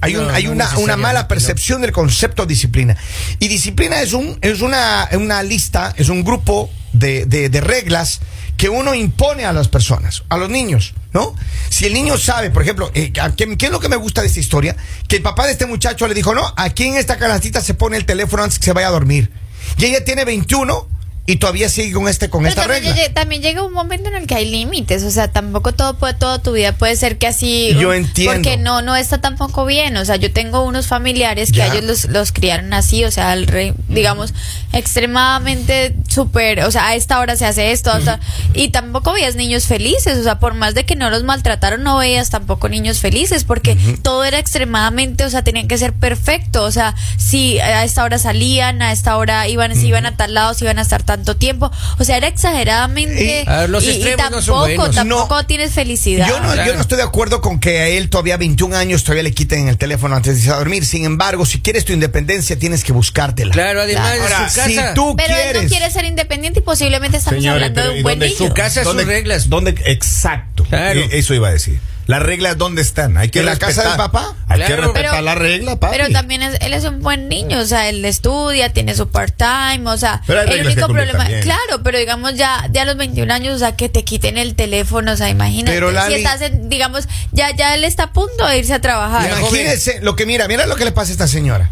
Hay, 0.00 0.16
un- 0.16 0.26
No, 0.28 0.32
hay 0.34 0.44
no 0.44 0.52
una, 0.52 0.78
una 0.78 0.96
mala 0.96 1.22
no. 1.22 1.28
percepción 1.28 1.80
del 1.80 1.92
concepto 1.92 2.42
de 2.42 2.48
disciplina. 2.54 2.96
Y 3.38 3.48
disciplina 3.48 4.00
es, 4.00 4.12
un, 4.12 4.38
es 4.40 4.60
una, 4.60 5.08
una 5.12 5.42
lista, 5.42 5.92
es 5.96 6.08
un 6.08 6.24
grupo 6.24 6.70
de, 6.92 7.26
de- 7.26 7.48
de 7.48 7.60
reglas 7.60 8.20
que 8.56 8.68
uno 8.68 8.92
impone 8.94 9.44
a 9.44 9.52
las 9.52 9.68
personas, 9.68 10.24
a 10.28 10.36
los 10.36 10.50
niños, 10.50 10.94
¿no? 11.12 11.34
Si 11.68 11.86
el 11.86 11.92
niño 11.94 12.18
sabe, 12.18 12.50
por 12.50 12.62
ejemplo, 12.62 12.90
eh, 12.94 13.12
¿a 13.20 13.30
¿qué, 13.36 13.56
qué 13.56 13.66
es 13.66 13.72
lo 13.72 13.78
que 13.78 13.88
me 13.88 13.94
gusta 13.96 14.20
de 14.20 14.26
esta 14.26 14.40
historia? 14.40 14.74
Que 15.06 15.16
el 15.16 15.22
papá 15.22 15.46
de 15.46 15.52
este 15.52 15.66
muchacho 15.66 16.08
le 16.08 16.14
dijo, 16.14 16.34
no, 16.34 16.52
aquí 16.56 16.84
en 16.84 16.96
esta 16.96 17.18
canastita 17.18 17.60
se 17.60 17.74
pone 17.74 17.96
el 17.96 18.04
teléfono 18.04 18.42
antes 18.42 18.58
que 18.58 18.64
se 18.64 18.72
vaya 18.72 18.88
a 18.88 18.90
dormir. 18.90 19.30
Y 19.76 19.84
ella 19.84 20.04
tiene 20.04 20.24
21 20.24 20.88
y 21.30 21.36
todavía 21.36 21.68
sigue 21.68 21.92
con 21.92 22.08
este 22.08 22.30
con 22.30 22.40
Pero 22.42 22.48
esta 22.48 22.62
también, 22.66 22.96
regla. 22.96 23.12
también 23.12 23.42
llega 23.42 23.62
un 23.62 23.72
momento 23.74 24.08
en 24.08 24.14
el 24.14 24.26
que 24.26 24.34
hay 24.34 24.50
límites, 24.50 25.02
o 25.02 25.10
sea, 25.10 25.28
tampoco 25.28 25.72
todo 25.74 25.98
puede, 25.98 26.14
toda 26.14 26.40
tu 26.42 26.52
vida 26.52 26.72
puede 26.72 26.96
ser 26.96 27.18
que 27.18 27.26
así. 27.26 27.76
Yo 27.78 27.88
um, 27.90 27.94
entiendo. 27.94 28.32
Porque 28.32 28.56
no, 28.56 28.80
no 28.80 28.96
está 28.96 29.20
tampoco 29.20 29.66
bien, 29.66 29.96
o 29.98 30.04
sea, 30.06 30.16
yo 30.16 30.32
tengo 30.32 30.64
unos 30.64 30.86
familiares 30.86 31.52
que 31.52 31.58
Ya. 31.58 31.64
a 31.64 31.74
ellos 31.74 31.84
los, 31.84 32.04
los 32.06 32.32
criaron 32.32 32.72
así, 32.72 33.04
o 33.04 33.10
sea, 33.10 33.30
al 33.32 33.46
re- 33.46 33.74
digamos, 33.88 34.32
extremadamente 34.72 35.94
súper, 36.08 36.60
o 36.64 36.70
sea, 36.70 36.88
a 36.88 36.94
esta 36.94 37.20
hora 37.20 37.36
se 37.36 37.46
hace 37.46 37.70
esto, 37.70 37.92
o 37.94 38.00
sea, 38.00 38.18
y 38.54 38.70
tampoco 38.70 39.12
veías 39.12 39.36
niños 39.36 39.66
felices, 39.66 40.18
o 40.18 40.22
sea, 40.22 40.38
por 40.40 40.54
más 40.54 40.74
de 40.74 40.84
que 40.84 40.96
no 40.96 41.10
los 41.10 41.22
maltrataron, 41.22 41.82
no 41.82 41.98
veías 41.98 42.30
tampoco 42.30 42.68
niños 42.68 42.98
felices, 42.98 43.44
porque 43.44 43.76
todo 44.02 44.24
era 44.24 44.38
extremadamente, 44.38 45.24
o 45.24 45.30
sea, 45.30 45.44
tenían 45.44 45.68
que 45.68 45.78
ser 45.78 45.92
perfecto, 45.92 46.64
o 46.64 46.70
sea, 46.72 46.94
si 47.18 47.60
a 47.60 47.84
esta 47.84 48.02
hora 48.04 48.18
salían, 48.18 48.82
a 48.82 48.90
esta 48.92 49.16
hora 49.16 49.46
iban, 49.48 49.74
si 49.76 49.86
iban 49.88 50.06
a 50.06 50.16
tal 50.16 50.34
lado, 50.34 50.54
si 50.54 50.64
iban 50.64 50.78
a 50.78 50.82
estar 50.82 51.02
tanto 51.02 51.36
tiempo, 51.36 51.70
o 51.98 52.04
sea, 52.04 52.16
era 52.16 52.26
exageradamente, 52.28 53.42
Y- 53.44 53.48
A 53.48 53.60
ver, 53.60 53.70
los 53.70 53.84
y, 53.84 53.88
y 53.88 53.90
extremos 53.92 54.30
no 54.30 54.42
son 54.42 54.54
tampoco, 54.54 54.76
buenos. 54.76 54.94
tampoco 54.96 55.34
No. 55.36 55.46
tienes 55.46 55.72
felicidad. 55.72 56.28
Yo 56.28 56.40
no, 56.40 56.54
yo 56.64 56.74
no 56.74 56.80
estoy 56.80 56.96
de 56.96 57.04
acuerdo 57.04 57.40
con 57.40 57.60
que 57.60 57.78
a 57.80 57.86
él 57.88 58.10
todavía 58.10 58.36
21 58.36 58.74
años 58.76 59.04
todavía 59.04 59.22
le 59.22 59.32
quiten 59.32 59.68
el 59.68 59.76
teléfono 59.78 60.16
antes 60.16 60.34
de 60.34 60.40
irse 60.40 60.50
a 60.52 60.56
dormir. 60.56 60.84
Sin 60.86 61.04
embargo, 61.04 61.44
si 61.46 61.60
quieres 61.60 61.84
tu 61.84 61.92
independencia, 61.92 62.58
tienes 62.58 62.82
que 62.84 62.92
buscártela. 62.92 63.52
Claro, 63.52 63.82
además 63.82 64.02
Claro. 64.04 64.16
de 64.28 64.34
Ahora, 64.34 64.48
su 64.50 64.60
si 64.60 64.76
tú 64.94 65.14
Pero 65.16 65.34
él 65.34 65.42
quieres. 65.42 65.62
no 65.64 65.68
quiere 65.68 65.90
ser 65.98 66.04
independiente 66.06 66.60
y 66.60 66.62
posiblemente 66.62 67.16
estamos 67.18 67.40
Señores, 67.42 67.62
hablando 67.68 67.80
pero 67.80 67.90
de 67.90 67.96
¿y 67.96 67.98
un 67.98 68.02
buen 68.04 68.18
niño. 68.18 68.36
Su 68.36 68.54
casa, 68.54 68.82
sus 68.84 68.94
¿Dónde- 68.94 69.04
reglas. 69.04 69.48
¿Dónde? 69.48 69.74
Exacto. 69.86 70.64
Claro. 70.64 71.00
Eh, 71.00 71.08
Eso 71.12 71.34
iba 71.34 71.48
a 71.48 71.52
decir. 71.52 71.80
Las 72.06 72.22
reglas, 72.22 72.56
¿dónde 72.56 72.80
están? 72.80 73.18
Hay 73.18 73.28
que 73.28 73.40
¿En 73.40 73.44
la 73.44 73.58
casa 73.58 73.82
del 73.86 73.96
papá? 73.98 74.34
Hay 74.46 74.62
que 74.62 74.76
respetar 74.76 75.10
Pero- 75.10 75.20
la 75.20 75.34
regla, 75.34 75.78
papi. 75.78 75.94
Pero 75.98 76.10
también 76.10 76.40
es, 76.40 76.56
él 76.62 76.72
es 76.72 76.84
un 76.84 77.00
buen 77.02 77.28
niño, 77.28 77.58
o 77.58 77.66
sea, 77.66 77.90
él 77.90 78.02
estudia, 78.06 78.72
tiene 78.72 78.94
su 78.94 79.08
part-time, 79.10 79.82
o 79.90 79.98
sea, 79.98 80.22
el 80.26 80.66
único 80.66 80.86
problema, 80.86 81.18
también. 81.18 81.42
claro, 81.42 81.82
pero 81.84 81.98
digamos 81.98 82.34
ya, 82.34 82.66
ya 82.72 82.82
a 82.82 82.84
los 82.86 82.96
21 82.96 83.30
años, 83.30 83.54
o 83.56 83.58
sea, 83.58 83.76
que 83.76 83.90
te 83.90 84.04
quiten 84.04 84.38
el 84.38 84.54
teléfono, 84.54 85.12
o 85.12 85.16
sea, 85.18 85.28
imagínate, 85.28 85.74
Pero, 85.74 85.90
Lali- 85.90 86.14
si 86.14 86.20
estás, 86.20 86.40
en, 86.40 86.70
digamos, 86.70 87.06
ya, 87.32 87.54
ya 87.54 87.74
él 87.74 87.84
está 87.84 88.04
a 88.04 88.12
punto 88.14 88.46
de 88.46 88.56
irse 88.56 88.72
a 88.72 88.80
trabajar. 88.80 89.28
Imagínese 89.38 90.00
lo 90.00 90.16
que 90.16 90.24
mira, 90.24 90.48
mira 90.48 90.64
lo 90.64 90.76
que 90.76 90.86
le 90.86 90.92
pasa 90.92 91.10
a 91.10 91.12
esta 91.12 91.28
señora. 91.28 91.68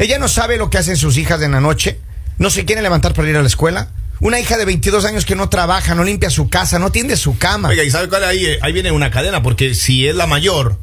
Ella 0.00 0.18
no 0.18 0.26
sabe 0.26 0.56
lo 0.56 0.70
que 0.70 0.78
hacen 0.78 0.96
sus 0.96 1.16
hijas 1.18 1.40
en 1.42 1.52
la 1.52 1.60
noche, 1.60 2.00
no 2.38 2.50
se 2.50 2.64
quieren 2.64 2.82
levantar 2.82 3.14
para 3.14 3.28
ir 3.28 3.36
a 3.36 3.42
la 3.42 3.48
escuela. 3.48 3.88
Una 4.20 4.40
hija 4.40 4.56
de 4.56 4.64
22 4.64 5.04
años 5.04 5.24
que 5.24 5.36
no 5.36 5.48
trabaja, 5.48 5.94
no 5.94 6.02
limpia 6.02 6.28
su 6.30 6.48
casa, 6.48 6.78
no 6.80 6.90
tiende 6.90 7.16
su 7.16 7.38
cama. 7.38 7.68
Oiga, 7.68 7.84
¿y 7.84 7.90
sabe 7.90 8.08
cuál? 8.08 8.24
Ahí, 8.24 8.46
ahí 8.62 8.72
viene 8.72 8.90
una 8.90 9.10
cadena, 9.12 9.42
porque 9.42 9.74
si 9.74 10.08
es 10.08 10.16
la 10.16 10.26
mayor, 10.26 10.76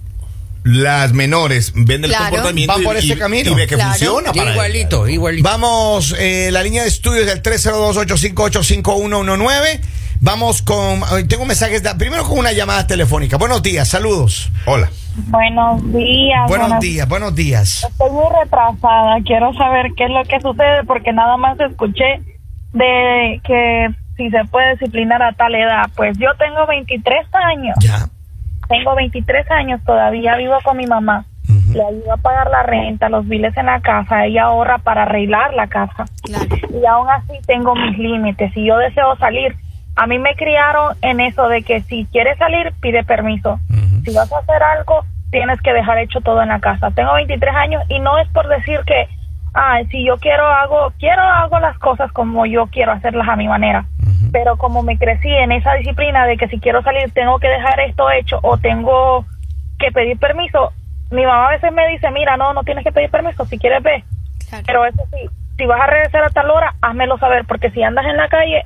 las 0.64 1.12
menores 1.14 1.74
ven 1.76 2.04
el 2.06 2.10
Claro. 2.12 2.26
comportamiento 2.28 2.74
Van 2.74 2.84
por 2.84 2.96
y, 2.96 3.00
ese 3.00 3.18
camino. 3.18 3.52
y 3.52 3.56
ve 3.56 3.68
que 3.68 3.76
Claro. 3.76 3.90
funciona 3.92 4.32
para 4.34 4.52
Igualito, 4.54 5.06
igualito. 5.08 5.44
Vamos, 5.44 6.16
eh, 6.18 6.50
la 6.52 6.64
línea 6.64 6.84
de 6.84 6.88
estudios 6.88 7.26
del 7.26 7.42
302-858-5119. 7.42 9.82
Vamos 10.22 10.62
con. 10.62 11.02
Tengo 11.28 11.46
mensajes. 11.46 11.84
de- 11.84 11.96
primero 11.96 12.24
con 12.24 12.40
una 12.40 12.52
llamada 12.52 12.88
telefónica. 12.88 13.38
Buenos 13.38 13.62
días, 13.62 13.88
saludos. 13.88 14.52
Hola. 14.66 14.90
Buenos 15.28 15.82
días. 15.94 16.48
Buenos 16.50 16.80
días, 16.80 17.08
buenos 17.08 17.36
días. 17.36 17.84
Estoy 17.90 18.10
muy 18.12 18.26
retrasada. 18.42 19.18
Quiero 19.26 19.54
saber 19.54 19.92
qué 19.96 20.06
es 20.06 20.10
lo 20.10 20.24
que 20.24 20.40
sucede 20.42 20.84
porque 20.86 21.14
nada 21.14 21.38
más 21.38 21.60
escuché 21.60 22.22
de 22.74 23.42
que 23.44 23.88
si 24.18 24.30
se 24.30 24.44
puede 24.46 24.72
disciplinar 24.72 25.22
a 25.22 25.32
tal 25.34 25.54
edad. 25.56 25.90
Pues 25.96 26.18
yo 26.18 26.30
tengo 26.38 26.66
23 26.68 27.26
años. 27.34 27.76
Ya. 27.80 28.08
Tengo 28.68 28.96
23 28.96 29.50
años, 29.52 29.80
todavía 29.86 30.36
vivo 30.38 30.58
con 30.64 30.78
mi 30.78 30.86
mamá. 30.88 31.26
Le 31.72 31.82
ayudo 31.86 32.14
a 32.14 32.18
pagar 32.18 32.50
la 32.50 32.64
renta, 32.64 33.10
los 33.10 33.28
biles 33.28 33.56
en 33.58 33.68
la 33.68 33.80
casa. 33.82 34.26
Ella 34.26 34.46
ahorra 34.46 34.80
para 34.80 35.04
arreglar 35.04 35.54
la 35.54 35.68
casa. 35.68 36.06
Claro. 36.24 36.46
y 36.82 36.86
aún 36.86 37.08
así 37.10 37.34
tengo 37.46 37.76
mis 37.76 37.98
límites. 38.00 38.52
Si 38.54 38.66
yo 38.66 38.78
deseo 38.78 39.16
salir, 39.18 39.56
a 39.96 40.08
mí 40.08 40.20
me 40.20 40.36
criaron 40.36 40.96
en 41.02 41.22
eso 41.22 41.48
de 41.48 41.64
que 41.64 41.82
si 41.82 42.06
quieres 42.12 42.38
salir, 42.38 42.74
pide 42.82 43.04
permiso. 43.04 43.60
Si 44.04 44.14
vas 44.14 44.32
a 44.32 44.40
hacer 44.40 44.62
algo, 44.62 45.06
tienes 45.32 45.60
que 45.62 45.74
dejar 45.74 45.98
hecho 46.00 46.22
todo 46.22 46.42
en 46.42 46.50
la 46.50 46.60
casa. 46.60 46.92
Tengo 46.92 47.14
23 47.14 47.56
años 47.56 47.84
y 47.90 48.00
no 48.00 48.18
es 48.18 48.28
por 48.30 48.48
decir 48.48 48.82
que, 48.86 49.08
ah, 49.54 49.80
si 49.90 50.06
yo 50.06 50.18
quiero 50.18 50.46
hago, 50.46 50.92
quiero 51.00 51.22
hago 51.22 51.60
las 51.60 51.78
cosas 51.80 52.12
como 52.12 52.46
yo 52.46 52.68
quiero 52.68 52.92
hacerlas 52.92 53.28
a 53.28 53.36
mi 53.36 53.48
manera. 53.48 53.86
Pero 54.32 54.58
como 54.58 54.84
me 54.84 54.98
crecí 54.98 55.30
en 55.30 55.52
esa 55.52 55.74
disciplina 55.76 56.26
de 56.26 56.38
que 56.38 56.48
si 56.50 56.60
quiero 56.60 56.82
salir 56.82 57.12
tengo 57.14 57.40
que 57.40 57.48
dejar 57.48 57.80
esto 57.80 58.10
hecho 58.12 58.40
o 58.44 58.58
tengo 58.58 59.26
que 59.80 59.92
pedir 59.92 60.20
permiso, 60.20 60.74
mi 61.12 61.26
mamá 61.26 61.48
a 61.48 61.52
veces 61.52 61.72
me 61.72 61.88
dice, 61.90 62.12
mira, 62.12 62.36
no, 62.36 62.54
no 62.54 62.64
tienes 62.64 62.84
que 62.84 62.92
pedir 62.92 63.10
permiso, 63.10 63.46
si 63.46 63.58
quieres 63.58 63.82
ve. 63.82 64.04
Claro. 64.50 64.64
Pero 64.68 64.86
eso 64.86 65.04
sí, 65.12 65.30
si 65.58 65.66
vas 65.66 65.80
a 65.80 65.88
regresar 65.88 66.24
a 66.24 66.30
tal 66.30 66.50
hora, 66.50 66.76
házmelo 66.82 67.18
saber, 67.18 67.46
porque 67.46 67.72
si 67.72 67.82
andas 67.82 68.06
en 68.06 68.18
la 68.18 68.28
calle, 68.28 68.64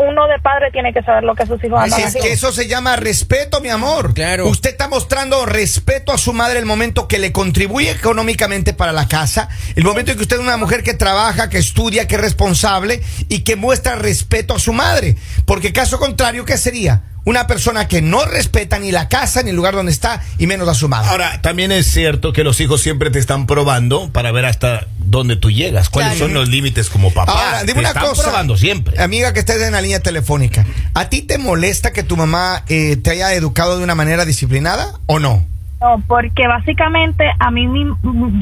uno 0.00 0.26
de 0.26 0.38
padre 0.40 0.70
tiene 0.72 0.92
que 0.92 1.02
saber 1.02 1.24
lo 1.24 1.34
que 1.34 1.46
sus 1.46 1.62
hijos 1.62 1.78
Así 1.80 1.92
andan 1.92 2.00
es 2.00 2.06
haciendo. 2.06 2.26
que 2.26 2.32
eso 2.32 2.52
se 2.52 2.66
llama 2.68 2.96
respeto, 2.96 3.60
mi 3.60 3.68
amor. 3.68 4.14
Claro. 4.14 4.48
Usted 4.48 4.70
está 4.70 4.88
mostrando 4.88 5.44
respeto 5.46 6.12
a 6.12 6.18
su 6.18 6.32
madre 6.32 6.58
el 6.58 6.66
momento 6.66 7.06
que 7.06 7.18
le 7.18 7.32
contribuye 7.32 7.90
económicamente 7.90 8.72
para 8.72 8.92
la 8.92 9.08
casa, 9.08 9.48
el 9.76 9.84
momento 9.84 10.12
en 10.12 10.16
que 10.16 10.22
usted 10.22 10.36
es 10.36 10.42
una 10.42 10.56
mujer 10.56 10.82
que 10.82 10.94
trabaja, 10.94 11.48
que 11.50 11.58
estudia, 11.58 12.06
que 12.08 12.14
es 12.16 12.20
responsable 12.20 13.02
y 13.28 13.40
que 13.40 13.56
muestra 13.56 13.96
respeto 13.96 14.54
a 14.54 14.58
su 14.58 14.72
madre. 14.72 15.16
Porque 15.44 15.72
caso 15.72 15.98
contrario, 15.98 16.44
¿qué 16.44 16.56
sería? 16.56 17.02
Una 17.30 17.46
persona 17.46 17.86
que 17.86 18.02
no 18.02 18.24
respeta 18.24 18.80
ni 18.80 18.90
la 18.90 19.08
casa, 19.08 19.44
ni 19.44 19.50
el 19.50 19.56
lugar 19.56 19.74
donde 19.74 19.92
está, 19.92 20.20
y 20.36 20.48
menos 20.48 20.68
a 20.68 20.74
su 20.74 20.88
madre. 20.88 21.08
Ahora, 21.10 21.40
también 21.42 21.70
es 21.70 21.86
cierto 21.86 22.32
que 22.32 22.42
los 22.42 22.60
hijos 22.60 22.80
siempre 22.80 23.08
te 23.12 23.20
están 23.20 23.46
probando 23.46 24.10
para 24.10 24.32
ver 24.32 24.46
hasta 24.46 24.88
dónde 24.98 25.36
tú 25.36 25.48
llegas, 25.48 25.90
cuáles 25.90 26.14
Claro. 26.14 26.24
son 26.26 26.34
los 26.34 26.48
límites 26.48 26.90
como 26.90 27.12
papá. 27.14 27.30
Ahora, 27.30 27.60
dime 27.60 27.74
Te 27.74 27.78
una 27.78 27.88
están 27.90 28.02
cosa. 28.04 28.22
probando 28.24 28.56
siempre. 28.56 29.00
Amiga 29.00 29.32
que 29.32 29.38
estés 29.38 29.62
en 29.62 29.70
la 29.74 29.80
línea 29.80 30.00
telefónica, 30.00 30.66
¿a 30.92 31.08
ti 31.08 31.22
te 31.22 31.38
molesta 31.38 31.92
que 31.92 32.02
tu 32.02 32.16
mamá 32.16 32.64
eh, 32.66 32.96
te 32.96 33.10
haya 33.10 33.32
educado 33.34 33.78
de 33.78 33.84
una 33.84 33.94
manera 33.94 34.24
disciplinada 34.24 34.94
o 35.06 35.20
no? 35.20 35.46
No, 35.80 36.02
porque 36.08 36.48
básicamente 36.48 37.24
a 37.38 37.52
mí, 37.52 37.68
mi- 37.68 37.86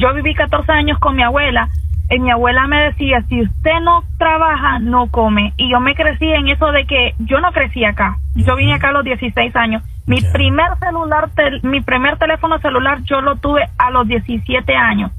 yo 0.01 0.15
viví 0.15 0.35
14 0.35 0.73
años 0.73 0.99
con 0.99 1.15
mi 1.15 1.23
abuela 1.23 1.69
y 2.11 2.19
mi 2.21 2.31
abuela 2.31 2.67
me 2.67 2.83
decía, 2.85 3.23
si 3.29 3.43
usted 3.43 3.81
no 3.83 4.03
trabaja, 4.19 4.79
no 4.79 5.09
come. 5.11 5.53
Y 5.57 5.71
yo 5.71 5.79
me 5.81 5.95
crecí 5.95 6.27
en 6.31 6.49
eso 6.49 6.73
de 6.73 6.87
que 6.87 7.15
yo 7.19 7.41
no 7.41 7.53
crecí 7.53 7.85
acá. 7.85 8.17
Yo 8.35 8.57
vine 8.57 8.75
acá 8.75 8.89
a 8.89 8.93
los 8.93 9.05
16 9.05 9.55
años. 9.57 9.83
Mi 10.07 10.21
primer 10.33 10.69
celular, 10.81 11.29
tel- 11.37 11.61
mi 11.63 11.81
primer 11.83 12.17
teléfono 12.17 12.59
celular 12.61 13.03
yo 13.03 13.21
lo 13.21 13.37
tuve 13.37 13.69
a 13.77 13.91
los 13.91 14.09
17 14.09 14.75
años. 14.75 15.11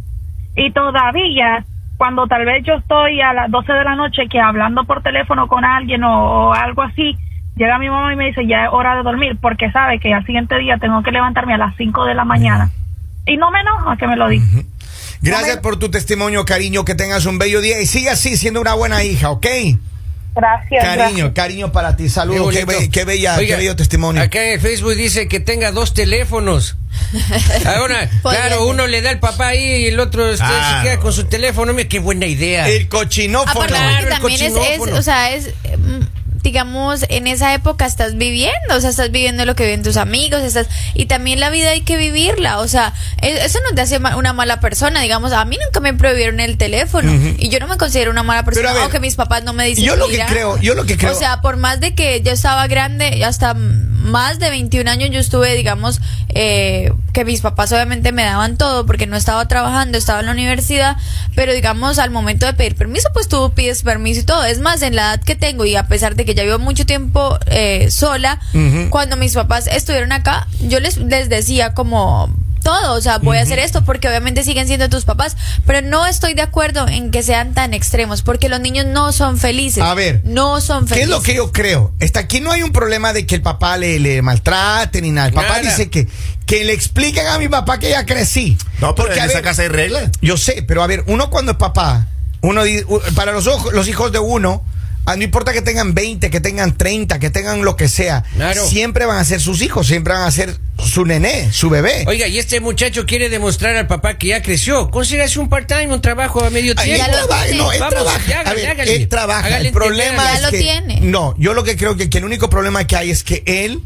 Y 0.56 0.72
todavía, 0.72 1.64
cuando 1.98 2.26
tal 2.28 2.46
vez 2.46 2.64
yo 2.66 2.74
estoy 2.76 3.22
a 3.22 3.34
las 3.34 3.52
12 3.52 3.72
de 3.72 3.84
la 3.84 3.96
noche 3.96 4.28
que 4.28 4.40
hablando 4.42 4.84
por 4.86 5.04
teléfono 5.04 5.48
con 5.48 5.64
alguien 5.64 6.04
o, 6.04 6.48
o 6.50 6.54
algo 6.54 6.82
así, 6.82 7.16
llega 7.56 7.78
mi 7.78 7.90
mamá 7.90 8.14
y 8.14 8.16
me 8.16 8.26
dice, 8.26 8.48
ya 8.48 8.66
es 8.66 8.70
hora 8.72 8.96
de 8.96 9.04
dormir, 9.04 9.38
porque 9.40 9.72
sabe 9.72 10.00
que 10.00 10.12
al 10.14 10.26
siguiente 10.26 10.58
día 10.58 10.78
tengo 10.78 11.04
que 11.04 11.12
levantarme 11.12 11.54
a 11.54 11.58
las 11.58 11.76
5 11.76 12.06
de 12.06 12.16
la 12.16 12.26
mañana. 12.26 12.70
Y 13.28 13.38
no 13.38 13.52
me 13.52 13.60
enoja 13.60 13.96
que 13.96 14.08
me 14.08 14.16
lo 14.16 14.28
diga. 14.28 14.44
Gracias 15.22 15.58
por 15.58 15.78
tu 15.78 15.90
testimonio, 15.92 16.46
cariño. 16.46 16.86
Que 16.86 16.96
tengas 16.96 17.26
un 17.26 17.38
bello 17.38 17.62
día 17.62 17.80
y 17.82 17.86
siga 17.88 18.14
así 18.14 18.38
siendo 18.38 18.62
una 18.62 18.74
buena 18.74 19.04
hija, 19.04 19.30
¿ok? 19.32 19.46
Gracias. 20.36 20.84
Cariño, 20.84 21.26
gracias. 21.26 21.34
cariño 21.34 21.72
para 21.72 21.98
ti. 21.98 22.08
Saludos. 22.08 22.54
Qué, 22.92 23.04
bella, 23.04 23.36
Oiga, 23.38 23.56
qué 23.56 23.58
bello 23.58 23.76
testimonio. 23.76 24.22
Acá 24.22 24.44
en 24.46 24.54
el 24.54 24.62
Facebook 24.62 24.96
dice 24.96 25.28
que 25.28 25.40
tenga 25.40 25.72
dos 25.72 25.94
teléfonos. 25.94 26.78
Ahora, 27.66 28.10
claro, 28.22 28.68
uno 28.68 28.88
le 28.88 29.02
da 29.02 29.10
al 29.10 29.20
papá 29.20 29.48
ahí 29.50 29.84
y 29.84 29.86
el 29.88 30.00
otro 30.00 30.30
este, 30.30 30.44
Ah. 30.46 30.82
se 30.82 30.88
queda 30.90 31.00
con 31.02 31.12
su 31.12 31.26
teléfono. 31.26 31.74
Mira, 31.74 31.90
qué 31.90 32.00
buena 32.00 32.26
idea. 32.26 32.70
El 32.70 32.88
cochinófono. 32.88 33.52
Aparte 33.52 33.74
Claro, 33.74 34.08
el 34.08 34.14
también 34.14 34.42
es, 34.42 34.48
es, 34.48 34.54
cochinófono. 34.54 34.98
o 34.98 35.02
sea, 35.02 35.32
es, 35.34 35.50
digamos, 36.44 37.06
en 37.10 37.28
esa 37.28 37.54
época 37.54 37.86
estás 37.86 38.16
viviendo, 38.16 38.76
o 38.76 38.80
sea, 38.82 38.90
estás 38.90 39.12
viviendo 39.12 39.46
lo 39.46 39.56
que 39.56 39.64
viven 39.66 39.84
tus 39.84 39.98
amigos, 39.98 40.42
estás, 40.42 40.68
y 40.94 41.06
también 41.06 41.40
la 41.40 41.50
vida 41.50 41.72
hay 41.72 41.82
que 41.82 41.98
vivirla, 41.98 42.60
o 42.60 42.68
sea, 42.68 42.94
e- 43.22 43.44
eso 43.46 43.60
no 43.70 43.76
te 43.76 43.82
hace 43.82 43.98
una 43.98 44.34
mala 44.34 44.60
persona, 44.60 45.02
digamos, 45.02 45.32
a 45.34 45.44
mí 45.46 45.58
nunca 45.64 45.80
me 45.80 45.94
prohibieron 45.94 46.40
el 46.40 46.58
teléfono, 46.58 47.12
y 47.38 47.50
yo 47.50 47.60
no 47.60 47.68
me 47.68 47.78
considero 47.78 48.12
una 48.12 48.24
mala 48.24 48.44
persona, 48.44 48.70
ver, 48.74 48.84
aunque 48.84 49.00
mis 49.00 49.16
papás 49.16 49.44
no 49.44 49.54
me 49.54 49.66
dicen 49.66 49.84
yo 49.84 49.96
lo 49.96 50.08
que 50.08 50.18
creo- 50.28 50.58
yo 50.62 50.74
lo 50.76 50.86
que 50.86 50.98
creo- 50.98 51.12
O 51.12 51.20
sea, 51.20 51.42
por 51.42 51.58
más 51.58 51.80
de 51.80 51.94
que 51.94 52.22
yo 52.22 52.32
estaba 52.32 52.68
grande, 52.68 53.24
hasta 53.26 53.54
más 54.10 54.40
de 54.40 54.50
21 54.50 54.90
años 54.90 55.10
yo 55.12 55.20
estuve, 55.20 55.56
digamos, 55.56 56.02
eh, 56.30 56.92
que 57.14 57.26
mis 57.26 57.42
papás 57.42 57.72
obviamente 57.72 58.12
me 58.12 58.24
daban 58.24 58.58
todo 58.58 58.86
porque 58.86 59.08
no 59.08 59.16
estaba 59.18 59.48
trabajando, 59.48 59.98
estaba 59.98 60.20
en 60.20 60.28
la 60.28 60.32
universidad, 60.32 60.98
pero 61.36 61.54
digamos 61.54 62.00
al 62.00 62.12
momento 62.12 62.46
de 62.46 62.54
pedir 62.54 62.76
permiso, 62.76 63.10
pues 63.14 63.28
tú 63.28 63.52
pides 63.56 63.84
permiso 63.84 64.22
y 64.22 64.24
todo. 64.24 64.44
Es 64.46 64.60
más, 64.60 64.82
en 64.82 64.96
la 64.96 65.14
edad 65.14 65.22
que 65.22 65.36
tengo 65.36 65.66
y 65.66 65.76
a 65.76 65.88
pesar 65.88 66.16
de 66.16 66.26
que 66.26 66.36
ya 66.36 66.44
vivo 66.44 66.60
mucho 66.60 66.86
tiempo 66.86 67.38
eh, 67.48 67.90
sola, 67.92 68.40
cuando 68.90 69.16
mis 69.18 69.34
papás 69.34 69.68
estuvieron 69.68 70.12
acá, 70.12 70.48
yo 70.62 70.80
les, 70.80 70.98
les 70.98 71.30
decía 71.30 71.74
como 71.74 72.30
todo, 72.60 72.94
o 72.94 73.02
sea, 73.02 73.18
voy 73.20 73.38
a 73.38 73.42
hacer 73.42 73.60
esto 73.60 73.84
porque 73.84 74.08
obviamente 74.08 74.44
siguen 74.44 74.68
siendo 74.68 74.90
tus 74.90 75.06
papás, 75.06 75.36
pero 75.66 75.82
no 75.82 76.06
estoy 76.06 76.34
de 76.34 76.42
acuerdo 76.42 76.88
en 76.88 77.12
que 77.12 77.24
sean 77.24 77.54
tan 77.54 77.74
extremos 77.74 78.22
porque 78.22 78.50
los 78.50 78.60
niños 78.60 78.86
no 78.86 79.12
son 79.12 79.38
felices. 79.38 79.84
A 79.84 79.94
ver, 79.94 80.22
no 80.26 80.62
son 80.62 80.84
¿Qué 80.86 80.96
felices. 80.96 81.10
es 81.10 81.16
lo 81.18 81.22
que 81.22 81.36
yo 81.36 81.52
creo? 81.52 81.94
Está 82.00 82.20
aquí 82.22 82.40
no 82.42 82.52
hay 82.52 82.62
un 82.64 82.72
problema 82.72 83.14
de 83.14 83.26
que 83.26 83.36
el 83.36 83.42
papá 83.42 83.78
le, 83.78 84.00
le 84.00 84.22
maltrate 84.22 85.02
ni 85.02 85.12
nada. 85.12 85.28
El 85.30 85.34
papá 85.34 85.48
Nada. 85.60 85.62
dice 85.62 85.90
que, 85.90 86.08
que 86.46 86.64
le 86.64 86.74
expliquen 86.74 87.26
a 87.28 87.38
mi 87.40 87.48
papá 87.50 87.80
que 87.80 87.90
ya 87.90 88.06
crecí. 88.06 88.58
No, 88.80 88.96
pero 88.96 89.08
Porque, 89.08 89.20
en 89.20 89.24
a 89.24 89.26
esa 89.26 89.36
ver, 89.36 89.44
casa 89.44 89.62
hay 89.64 89.68
reglas. 89.70 90.12
Yo 90.22 90.38
sé, 90.38 90.64
pero 90.68 90.84
a 90.84 90.88
ver, 90.88 91.04
uno 91.08 91.30
cuando 91.30 91.52
es 91.54 91.58
papá 91.58 92.08
Uno, 92.42 92.62
para 93.16 93.32
los, 93.32 93.48
ojos, 93.48 93.74
los 93.74 93.88
hijos 93.88 94.12
de 94.12 94.20
uno, 94.20 94.64
ah, 95.06 95.16
no 95.16 95.24
importa 95.24 95.54
que 95.54 95.62
tengan 95.62 95.94
20, 95.94 96.30
que 96.30 96.40
tengan 96.40 96.78
30, 96.78 97.20
que 97.20 97.30
tengan 97.30 97.64
lo 97.64 97.76
que 97.76 97.88
sea, 97.88 98.24
Claro. 98.36 98.68
siempre 98.68 99.06
van 99.06 99.18
a 99.18 99.24
ser 99.26 99.40
sus 99.42 99.62
hijos, 99.62 99.88
siempre 99.88 100.14
van 100.14 100.24
a 100.24 100.32
ser 100.32 100.56
su 100.78 101.06
nené, 101.06 101.52
su 101.52 101.70
bebé. 101.70 102.06
Oiga, 102.08 102.28
y 102.28 102.38
este 102.40 102.60
muchacho 102.60 103.06
quiere 103.06 103.30
demostrar 103.30 103.76
al 103.76 103.88
papá 103.88 104.18
que 104.18 104.28
ya 104.28 104.42
creció. 104.42 104.90
Consígase 104.92 105.40
un 105.40 105.50
part-time, 105.50 105.94
un 105.94 106.02
trabajo 106.02 106.44
a 106.44 106.50
medio 106.50 106.74
tiempo. 106.76 106.96
Ya 106.98 107.08
no, 107.08 107.72
él 107.72 107.80
Vamos, 107.80 107.96
trabaja. 107.96 108.22
ya 108.28 108.40
hágale, 108.42 108.50
A 108.50 108.54
ver, 108.64 108.70
hágale. 108.70 108.96
él 108.96 109.08
trabaja. 109.10 109.46
Hágale 109.48 109.68
el 109.68 109.74
problema 109.74 110.32
entender. 110.32 110.34
es 110.36 110.42
Ya 110.42 110.46
lo 110.46 110.52
que 110.52 110.58
tiene. 110.58 111.02
no, 111.02 111.36
yo 111.38 111.54
lo 111.54 111.64
que 111.64 111.76
creo 111.76 111.98
que, 111.98 112.10
que 112.10 112.18
el 112.20 112.26
único 112.26 112.50
problema 112.50 112.86
que 112.88 112.96
hay 112.96 113.10
es 113.12 113.24
que 113.24 113.44
él 113.46 113.82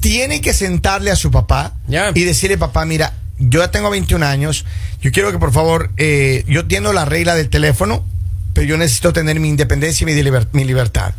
tiene 0.00 0.40
que 0.40 0.52
sentarle 0.52 1.10
a 1.12 1.16
su 1.16 1.30
papá 1.30 1.74
Ya. 1.86 2.10
y 2.14 2.24
decirle, 2.24 2.58
papá, 2.58 2.84
mira, 2.86 3.12
yo 3.38 3.60
ya 3.60 3.70
tengo 3.70 3.88
21 3.90 4.24
años, 4.26 4.64
yo 5.00 5.12
quiero 5.12 5.30
que 5.30 5.38
por 5.38 5.52
favor, 5.52 5.90
eh, 5.96 6.44
yo 6.48 6.60
entiendo 6.62 6.92
la 6.92 7.04
regla 7.04 7.34
del 7.36 7.48
teléfono, 7.50 8.04
pero 8.54 8.66
yo 8.66 8.76
necesito 8.76 9.12
tener 9.12 9.40
mi 9.40 9.48
independencia 9.48 10.04
y 10.08 10.14
mi, 10.14 10.30
mi 10.52 10.64
libertad. 10.64 11.14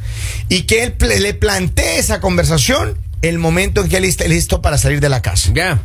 Y 0.50 0.64
que 0.64 0.84
él 0.84 0.96
le 1.22 1.34
plantee 1.34 2.00
esa 2.00 2.20
conversación 2.20 2.98
el 3.22 3.40
momento 3.40 3.82
en 3.82 3.90
que 3.90 3.98
él 3.98 4.06
esté 4.06 4.28
listo 4.28 4.62
para 4.62 4.78
salir 4.78 5.00
de 5.00 5.10
la 5.10 5.22
casa. 5.22 5.52
Ya. 5.54 5.82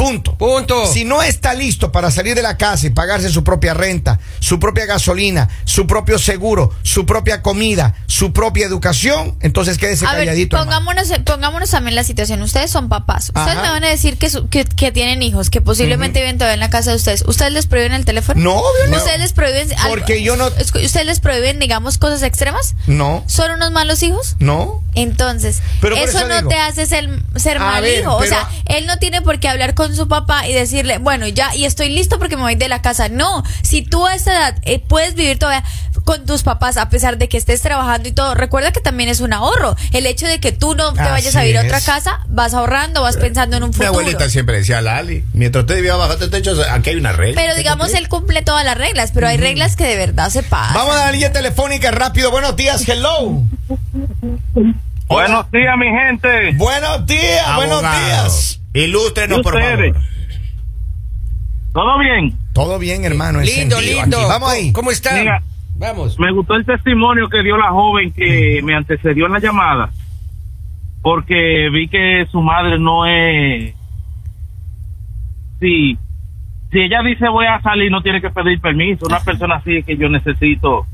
Punto. 0.00 0.36
Punto. 0.38 0.86
Si 0.86 1.04
no 1.04 1.22
está 1.22 1.54
listo 1.54 1.92
para 1.92 2.10
salir 2.10 2.34
de 2.34 2.42
la 2.42 2.56
casa 2.56 2.86
y 2.86 2.90
pagarse 2.90 3.28
su 3.30 3.44
propia 3.44 3.74
renta, 3.74 4.18
su 4.40 4.58
propia 4.58 4.86
gasolina, 4.86 5.48
su 5.64 5.86
propio 5.86 6.18
seguro, 6.18 6.72
su 6.82 7.06
propia 7.06 7.42
comida, 7.42 7.94
su 8.06 8.32
propia 8.32 8.66
educación, 8.66 9.36
entonces 9.40 9.78
quédese 9.78 10.06
A 10.06 10.12
ver, 10.14 10.20
calladito. 10.26 10.56
hermano. 10.56 10.70
pongámonos, 10.86 11.12
pongámonos 11.24 11.70
también 11.70 11.94
la 11.94 12.04
situación. 12.04 12.40
Ustedes 12.42 12.70
son 12.70 12.88
papás. 12.88 13.24
Ustedes 13.28 13.48
Ajá. 13.48 13.62
me 13.62 13.68
van 13.68 13.84
a 13.84 13.88
decir 13.88 14.16
que, 14.16 14.30
su- 14.30 14.48
que, 14.48 14.64
que 14.64 14.90
tienen 14.92 15.22
hijos, 15.22 15.50
que 15.50 15.60
posiblemente 15.60 16.20
viven 16.20 16.38
todavía 16.38 16.54
en 16.54 16.60
la 16.60 16.70
casa 16.70 16.90
de 16.90 16.96
ustedes. 16.96 17.24
¿Ustedes 17.26 17.52
les 17.52 17.66
prohíben 17.66 17.92
el 17.92 18.04
teléfono? 18.04 18.40
No, 18.40 18.54
obvio 18.56 18.86
no. 18.90 18.96
¿Ustedes 18.96 19.20
les 19.20 19.32
prohíben 19.32 19.68
algo- 19.78 19.88
Porque 19.90 20.22
yo 20.22 20.36
no- 20.36 20.46
¿Ustedes 20.46 21.06
les 21.06 21.20
prohíben, 21.20 21.58
digamos, 21.58 21.98
cosas 21.98 22.22
extremas? 22.22 22.74
No, 22.86 23.22
¿Son 23.26 23.50
unos 23.50 23.70
malos 23.70 24.02
hijos? 24.02 24.36
no. 24.38 24.82
Entonces, 24.94 25.62
Pero 25.80 25.94
eso, 25.94 26.18
eso 26.18 26.26
no 26.28 26.36
digo. 26.38 26.48
te 26.48 26.56
hace 26.58 26.84
ser, 26.84 27.08
ser 27.36 27.60
mal 27.60 27.80
ver, 27.80 28.00
hijo. 28.00 28.16
O 28.16 28.24
sea, 28.24 28.48
él 28.66 28.86
no 28.86 28.98
tiene 28.98 29.22
por 29.22 29.38
qué 29.38 29.46
hablar 29.48 29.74
con 29.74 29.89
su 29.94 30.08
papá 30.08 30.46
y 30.46 30.52
decirle, 30.52 30.98
bueno, 30.98 31.26
ya, 31.28 31.54
y 31.54 31.64
estoy 31.64 31.88
listo 31.90 32.18
porque 32.18 32.36
me 32.36 32.42
voy 32.42 32.54
de 32.54 32.68
la 32.68 32.82
casa. 32.82 33.08
No, 33.08 33.42
si 33.62 33.82
tú 33.82 34.06
a 34.06 34.14
esta 34.14 34.32
edad 34.32 34.58
eh, 34.62 34.78
puedes 34.78 35.14
vivir 35.14 35.38
todavía 35.38 35.64
con 36.04 36.24
tus 36.24 36.42
papás 36.42 36.76
a 36.76 36.88
pesar 36.88 37.18
de 37.18 37.28
que 37.28 37.36
estés 37.36 37.60
trabajando 37.62 38.08
y 38.08 38.12
todo, 38.12 38.34
recuerda 38.34 38.72
que 38.72 38.80
también 38.80 39.08
es 39.08 39.20
un 39.20 39.32
ahorro. 39.32 39.76
El 39.92 40.06
hecho 40.06 40.26
de 40.26 40.40
que 40.40 40.52
tú 40.52 40.74
no 40.74 40.92
te 40.92 41.00
Así 41.00 41.10
vayas 41.10 41.36
a 41.36 41.42
vivir 41.42 41.58
a 41.58 41.62
otra 41.62 41.80
casa, 41.80 42.20
vas 42.28 42.54
ahorrando, 42.54 43.02
vas 43.02 43.16
pensando 43.16 43.56
en 43.56 43.62
un 43.64 43.68
Mi 43.70 43.74
futuro. 43.74 43.88
abuelita 43.90 44.28
siempre 44.28 44.56
decía, 44.56 44.80
Lali, 44.80 45.24
mientras 45.34 45.62
usted 45.62 45.76
vivía 45.76 45.96
bajo 45.96 46.12
este 46.14 46.28
techo, 46.28 46.52
aquí 46.70 46.90
hay 46.90 46.96
una 46.96 47.12
regla. 47.12 47.40
Pero 47.40 47.54
digamos, 47.54 47.92
él 47.94 48.08
cumple 48.08 48.42
todas 48.42 48.64
las 48.64 48.76
reglas, 48.78 49.10
pero 49.12 49.28
hay 49.28 49.36
reglas 49.36 49.76
que 49.76 49.84
de 49.84 49.96
verdad 49.96 50.30
se 50.30 50.42
pasan. 50.42 50.74
Vamos 50.74 50.96
a 50.96 51.06
la 51.06 51.12
línea 51.12 51.32
telefónica 51.32 51.90
rápido. 51.90 52.30
Buenos 52.30 52.56
días, 52.56 52.88
hello. 52.88 53.42
Buenos 55.06 55.50
días, 55.50 55.74
mi 55.76 55.86
gente. 55.86 56.52
Buenos 56.54 57.06
días, 57.06 57.56
buenos 57.56 57.80
días. 57.82 58.59
Ilústrenos, 58.72 59.40
¿Y 59.40 59.42
por 59.42 59.60
favor. 59.60 59.96
¿Todo 61.72 61.98
bien? 61.98 62.38
Todo 62.52 62.78
bien, 62.78 63.04
hermano. 63.04 63.40
Lindo, 63.40 63.80
lindo. 63.80 64.18
aquí. 64.18 64.26
Vamos 64.28 64.50
ahí. 64.50 64.72
¿Cómo 64.72 64.90
está? 64.90 65.18
Mira. 65.18 65.42
Vamos. 65.76 66.18
Me 66.18 66.30
gustó 66.32 66.54
el 66.56 66.66
testimonio 66.66 67.28
que 67.28 67.42
dio 67.42 67.56
la 67.56 67.70
joven 67.70 68.12
que 68.12 68.60
me 68.62 68.74
antecedió 68.74 69.26
en 69.26 69.32
la 69.32 69.38
llamada, 69.38 69.90
porque 71.00 71.70
vi 71.72 71.88
que 71.88 72.26
su 72.30 72.42
madre 72.42 72.78
no 72.78 73.06
es... 73.06 73.74
Sí, 75.58 75.96
si 76.70 76.78
ella 76.78 77.02
dice 77.02 77.28
voy 77.28 77.46
a 77.46 77.60
salir, 77.62 77.90
no 77.90 78.02
tiene 78.02 78.20
que 78.20 78.30
pedir 78.30 78.60
permiso. 78.60 79.06
Una 79.06 79.20
persona 79.24 79.56
así 79.56 79.78
es 79.78 79.86
que 79.86 79.96
yo 79.96 80.08
necesito 80.08 80.86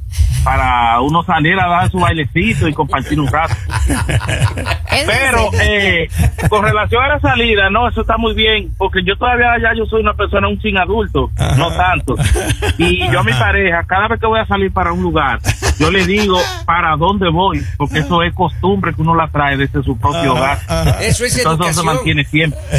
para 0.46 1.00
uno 1.00 1.24
salir 1.24 1.58
a 1.58 1.66
dar 1.66 1.90
su 1.90 1.98
bailecito 1.98 2.68
y 2.68 2.72
compartir 2.72 3.18
un 3.18 3.26
rato. 3.26 3.54
Es 4.96 5.04
Pero 5.04 5.50
eh, 5.60 6.08
con 6.48 6.62
relación 6.64 7.04
a 7.04 7.08
la 7.08 7.20
salida, 7.20 7.68
no, 7.68 7.86
eso 7.86 8.00
está 8.00 8.16
muy 8.16 8.32
bien, 8.32 8.70
porque 8.78 9.00
yo 9.04 9.14
todavía 9.18 9.48
ya 9.60 9.76
yo 9.76 9.84
soy 9.84 10.00
una 10.00 10.14
persona 10.14 10.48
un 10.48 10.58
sin 10.62 10.78
adulto, 10.78 11.30
no 11.58 11.70
tanto. 11.72 12.14
Y 12.78 13.06
yo 13.10 13.20
a 13.20 13.22
mi 13.22 13.32
pareja, 13.32 13.84
cada 13.86 14.08
vez 14.08 14.18
que 14.18 14.26
voy 14.26 14.40
a 14.40 14.46
salir 14.46 14.72
para 14.72 14.92
un 14.92 15.02
lugar, 15.02 15.38
yo 15.78 15.90
le 15.90 16.06
digo 16.06 16.38
para 16.64 16.96
dónde 16.96 17.28
voy, 17.28 17.62
porque 17.76 17.98
eso 17.98 18.22
es 18.22 18.32
costumbre 18.32 18.94
que 18.94 19.02
uno 19.02 19.14
la 19.14 19.28
trae 19.28 19.58
desde 19.58 19.82
su 19.82 19.98
propio 19.98 20.32
hogar. 20.32 20.58
Eso 21.00 21.26
es 21.26 21.36
Entonces 21.36 21.72
eso 21.72 21.80
se 21.80 21.86
mantiene 21.86 22.24
siempre. 22.24 22.58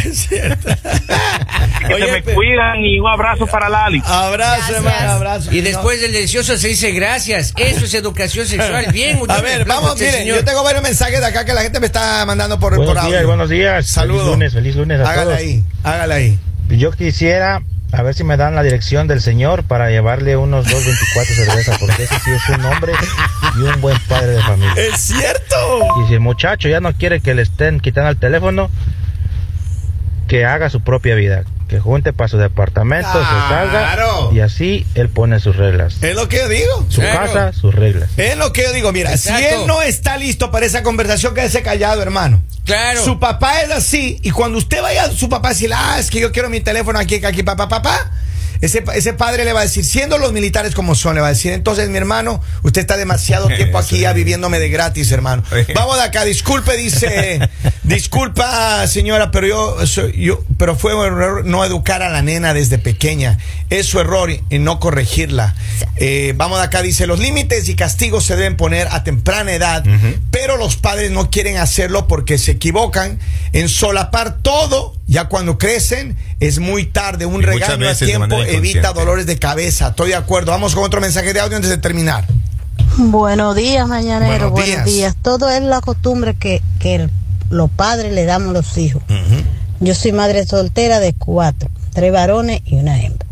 Que 1.87 1.93
Oye, 1.93 2.05
se 2.05 2.11
me 2.11 2.23
cuidan 2.33 2.83
y 2.83 2.99
un 2.99 3.07
abrazo 3.07 3.45
para 3.45 3.69
Lali. 3.69 4.01
Abrazo, 4.05 4.75
hermano, 4.75 5.11
abrazo. 5.11 5.53
Y 5.53 5.61
después 5.61 6.01
del 6.01 6.11
delicioso 6.11 6.57
se 6.57 6.67
dice 6.69 6.91
gracias. 6.91 7.53
Eso 7.57 7.85
es 7.85 7.93
educación 7.93 8.45
sexual. 8.45 8.87
Bien, 8.93 9.19
A 9.27 9.41
ver, 9.41 9.65
vamos, 9.65 9.91
este 9.93 10.05
miren, 10.05 10.19
señor. 10.21 10.37
yo 10.39 10.45
tengo 10.45 10.63
varios 10.63 10.83
mensajes 10.83 11.19
de 11.19 11.25
acá 11.25 11.43
que 11.45 11.53
la 11.53 11.61
gente 11.61 11.79
me 11.79 11.85
está 11.87 12.25
mandando 12.25 12.59
por, 12.59 12.75
Buenos 12.75 12.93
por 12.93 12.97
audio. 12.99 13.11
días, 13.11 13.25
buenos 13.25 13.49
días. 13.49 13.87
Saludos. 13.87 14.21
Feliz 14.23 14.31
lunes, 14.33 14.53
feliz 14.53 14.75
lunes 14.75 14.99
a 14.99 15.03
Hágala 15.09 15.23
todos. 15.23 15.37
ahí, 15.37 15.63
hágala 15.83 16.15
ahí. 16.15 16.39
Yo 16.69 16.91
quisiera 16.91 17.61
a 17.93 18.01
ver 18.03 18.13
si 18.13 18.23
me 18.25 18.35
dan 18.35 18.53
la 18.53 18.63
dirección 18.63 19.07
del 19.07 19.21
señor 19.21 19.63
para 19.63 19.89
llevarle 19.89 20.35
unos 20.35 20.65
224 20.65 21.35
cervezas, 21.35 21.77
porque 21.79 22.03
ese 22.03 22.15
sí 22.19 22.31
es 22.31 22.49
un 22.57 22.65
hombre 22.65 22.91
y 23.57 23.61
un 23.61 23.79
buen 23.79 23.97
padre 24.09 24.33
de 24.33 24.41
familia. 24.41 24.73
Es 24.75 24.99
cierto. 24.99 25.55
Y 26.03 26.07
si 26.09 26.13
el 26.15 26.19
muchacho 26.19 26.67
ya 26.67 26.81
no 26.81 26.91
quiere 26.93 27.21
que 27.21 27.33
le 27.33 27.43
estén 27.43 27.79
quitando 27.79 28.09
el 28.09 28.17
teléfono, 28.17 28.69
que 30.27 30.43
haga 30.45 30.69
su 30.69 30.81
propia 30.81 31.15
vida, 31.15 31.43
que 31.67 31.79
junte 31.79 32.13
para 32.13 32.27
su 32.27 32.37
departamento, 32.37 33.11
se 33.11 33.25
salga 33.25 33.69
Claro. 33.93 34.29
y 34.33 34.39
así 34.39 34.85
él 34.95 35.09
pone 35.09 35.39
sus 35.39 35.55
reglas. 35.57 36.01
Es 36.01 36.15
lo 36.15 36.29
que 36.29 36.37
yo 36.37 36.47
digo. 36.49 36.85
Su 36.89 37.01
Claro. 37.01 37.25
casa, 37.33 37.53
sus 37.53 37.75
reglas. 37.75 38.09
Es 38.17 38.37
lo 38.37 38.53
que 38.53 38.63
yo 38.63 38.71
digo. 38.73 38.91
Mira, 38.91 39.17
si 39.17 39.29
él 39.29 39.67
no 39.67 39.81
está 39.81 40.17
listo 40.17 40.49
para 40.51 40.65
esa 40.65 40.83
conversación, 40.83 41.33
quédese 41.33 41.61
callado, 41.63 42.01
hermano. 42.01 42.41
Claro. 42.65 43.03
Su 43.03 43.19
papá 43.19 43.61
es 43.61 43.71
así. 43.71 44.19
Y 44.23 44.31
cuando 44.31 44.57
usted 44.57 44.81
vaya 44.81 45.03
a 45.05 45.11
su 45.11 45.29
papá 45.29 45.49
a 45.49 45.51
decir, 45.51 45.71
ah, 45.73 45.97
es 45.99 46.09
que 46.09 46.19
yo 46.19 46.31
quiero 46.31 46.49
mi 46.49 46.59
teléfono 46.61 46.99
aquí, 46.99 47.23
aquí, 47.25 47.43
papá, 47.43 47.67
papá. 47.67 48.11
Ese, 48.61 48.83
ese 48.95 49.13
padre 49.13 49.45
le 49.45 49.53
va 49.53 49.59
a 49.61 49.63
decir, 49.63 49.85
siendo 49.85 50.17
los 50.17 50.33
militares 50.33 50.73
como 50.73 50.95
son, 50.95 51.15
le 51.15 51.21
va 51.21 51.27
a 51.27 51.31
decir, 51.31 51.51
entonces 51.53 51.89
mi 51.89 51.97
hermano, 51.97 52.41
usted 52.63 52.81
está 52.81 52.97
demasiado 52.97 53.47
tiempo 53.55 53.77
aquí 53.77 53.99
ya 53.99 54.13
viviéndome 54.13 54.59
de 54.59 54.69
gratis, 54.69 55.11
hermano. 55.11 55.43
Vamos 55.75 55.97
de 55.97 56.03
acá, 56.03 56.25
disculpe, 56.25 56.75
dice, 56.77 57.39
disculpa 57.83 58.85
señora, 58.87 59.31
pero 59.31 59.47
yo, 59.47 59.87
soy- 59.87 60.13
yo 60.17 60.43
pero 60.57 60.75
fue 60.75 60.93
un 60.95 61.05
error 61.05 61.45
no 61.45 61.63
educar 61.65 62.01
a 62.01 62.09
la 62.09 62.21
nena 62.21 62.53
desde 62.53 62.77
pequeña. 62.79 63.37
Es 63.69 63.85
su 63.85 63.99
error 63.99 64.29
y 64.31 64.59
no 64.59 64.79
corregirla. 64.79 65.55
Eh, 65.97 66.33
vamos 66.35 66.59
de 66.59 66.65
acá, 66.65 66.81
dice, 66.81 67.05
los 67.07 67.19
límites 67.19 67.67
y 67.69 67.75
castigos 67.75 68.25
se 68.25 68.35
deben 68.35 68.55
poner 68.57 68.87
a 68.91 69.03
temprana 69.03 69.51
edad, 69.53 69.83
pero 70.31 70.57
los 70.57 70.77
padres 70.77 71.11
no 71.11 71.29
quieren 71.29 71.57
hacerlo 71.57 72.07
porque 72.07 72.37
se 72.37 72.51
equivocan 72.51 73.19
en 73.53 73.69
solapar 73.69 74.37
todo. 74.41 74.95
Ya 75.09 75.29
cuando 75.29 75.57
crecen 75.57 76.17
es 76.41 76.59
muy 76.59 76.85
tarde. 76.85 77.25
Un 77.25 77.41
Y 77.41 77.45
regaño 77.45 77.87
a 77.87 77.91
tiempo 78.27 78.35
evita 78.55 78.93
dolores 78.93 79.25
de 79.25 79.37
cabeza. 79.37 79.89
Estoy 79.89 80.09
de 80.09 80.15
acuerdo. 80.15 80.51
Vamos 80.51 80.73
con 80.75 80.83
otro 80.83 81.01
mensaje 81.01 81.33
de 81.33 81.39
audio 81.39 81.55
antes 81.57 81.69
de 81.69 81.77
terminar. 81.77 82.25
Buenos 82.97 83.55
días, 83.55 83.87
mañanero. 83.87 84.49
Buenos 84.49 84.51
Buenos, 84.51 84.67
días. 84.67 84.85
días. 84.85 85.15
Todo 85.21 85.49
es 85.49 85.61
la 85.61 85.81
costumbre 85.81 86.35
que, 86.35 86.61
que 86.79 86.95
el- 86.95 87.11
los 87.49 87.69
padres 87.69 88.11
le 88.13 88.25
damos 88.25 88.49
a 88.49 88.53
los 88.53 88.77
hijos. 88.77 89.01
Yo 89.79 89.93
soy 89.95 90.11
madre 90.11 90.45
soltera 90.45 90.99
de 90.99 91.13
cuatro, 91.13 91.69
tres 91.93 92.11
varones 92.11 92.61
y 92.65 92.75
una 92.75 92.99
hembra. 93.01 93.27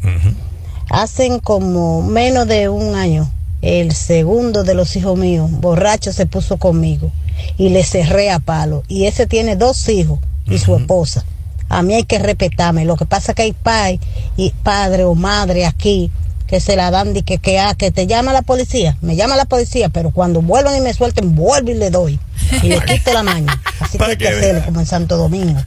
Hacen 0.90 1.40
como 1.40 2.02
menos 2.04 2.48
de 2.48 2.70
un 2.70 2.96
año, 2.96 3.30
el 3.62 3.94
segundo 3.94 4.64
de 4.64 4.76
los 4.76 4.96
hijos 4.96 5.18
míos, 5.18 5.50
borracho, 5.52 6.14
se 6.14 6.28
puso 6.28 6.58
conmigo 6.58 7.12
y 7.58 7.70
le 7.70 7.84
cerré 7.84 8.30
a 8.32 8.40
palo. 8.40 8.84
Y 8.88 9.06
ese 9.06 9.26
tiene 9.26 9.56
dos 9.56 9.90
hijos 9.90 10.20
y 10.48 10.60
su 10.60 10.76
esposa. 10.76 11.26
A 11.70 11.82
mí 11.82 11.94
hay 11.94 12.04
que 12.04 12.20
respetarme. 12.20 12.86
Lo 12.86 12.96
que 12.96 13.06
pasa 13.06 13.32
es 13.32 13.36
que 13.36 13.42
hay 13.44 13.54
pai 13.54 14.00
y 14.38 14.52
padre 14.64 15.04
o 15.04 15.16
madre 15.16 15.66
aquí 15.66 16.12
que 16.48 16.60
se 16.60 16.76
la 16.76 16.92
dan 16.92 17.14
de 17.14 17.24
que, 17.24 17.40
que, 17.40 17.60
ah, 17.60 17.74
que 17.76 17.92
te 17.92 18.08
llama 18.08 18.34
la 18.34 18.42
policía. 18.42 18.98
Me 19.02 19.16
llama 19.16 19.36
la 19.36 19.46
policía, 19.46 19.90
pero 19.90 20.12
cuando 20.12 20.42
vuelvan 20.42 20.76
y 20.76 20.82
me 20.82 20.94
suelten, 20.94 21.36
vuelvo 21.36 21.72
y 21.72 21.76
le 21.76 21.90
doy. 21.90 22.20
Y 22.62 22.68
le 22.68 22.82
quito 22.82 23.14
la 23.14 23.24
mano. 23.24 23.52
Así 23.80 23.98
que 23.98 24.04
hay 24.04 24.18
que 24.18 24.28
hacerlo 24.28 24.64
como 24.66 24.80
en 24.80 24.86
Santo 24.86 25.18
Domingo. 25.18 25.60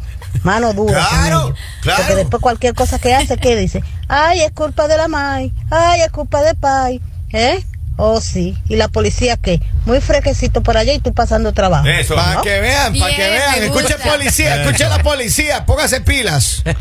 Mano 0.43 0.73
dura. 0.73 1.07
claro. 1.11 1.55
Porque 1.97 2.15
después 2.15 2.43
cualquier 2.43 2.75
cosa 2.75 2.99
que 2.99 3.15
hace, 3.15 3.37
¿qué 3.37 3.57
dice? 3.57 3.83
Ay, 4.07 4.43
es 4.43 4.53
culpa 4.53 4.87
de 4.87 4.97
la 4.97 5.09
mai. 5.09 5.53
Ay, 5.71 6.03
es 6.03 6.13
culpa 6.13 6.43
de 6.43 6.55
pai. 6.55 7.01
¿Eh? 7.33 7.65
Oh, 8.01 8.21
sí. 8.21 8.57
¿Y 8.69 8.77
la 8.77 8.87
policía 8.87 9.37
qué? 9.37 9.61
Muy 9.85 10.01
fresquecito 10.01 10.63
por 10.63 10.77
allá 10.77 10.95
y 10.95 11.01
tú 11.01 11.13
pasando 11.13 11.53
trabajo. 11.53 11.85
Eso. 11.89 12.15
Para 12.15 12.35
¿no? 12.35 12.43
que 12.43 12.61
vean, 12.61 12.97
para 12.97 13.15
que 13.15 13.29
vean. 13.29 13.63
Escuche 13.65 13.97
policía, 13.99 14.63
escuche 14.63 14.85
a 14.85 14.89
la 14.89 15.03
policía. 15.03 15.67
Póngase 15.67 16.01
pilas. 16.01 16.63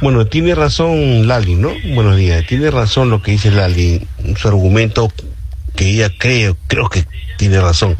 Bueno, 0.00 0.26
tiene 0.26 0.54
razón 0.54 1.26
Lali, 1.28 1.54
¿no? 1.54 1.70
Buenos 1.94 2.16
días. 2.16 2.44
Tiene 2.46 2.70
razón 2.70 3.08
lo 3.08 3.22
que 3.22 3.30
dice 3.30 3.50
Lali, 3.50 4.06
su 4.36 4.48
argumento 4.48 5.10
que 5.76 5.88
ella 5.88 6.10
cree, 6.18 6.54
creo 6.66 6.90
que 6.90 7.06
tiene 7.38 7.58
razón. 7.60 7.96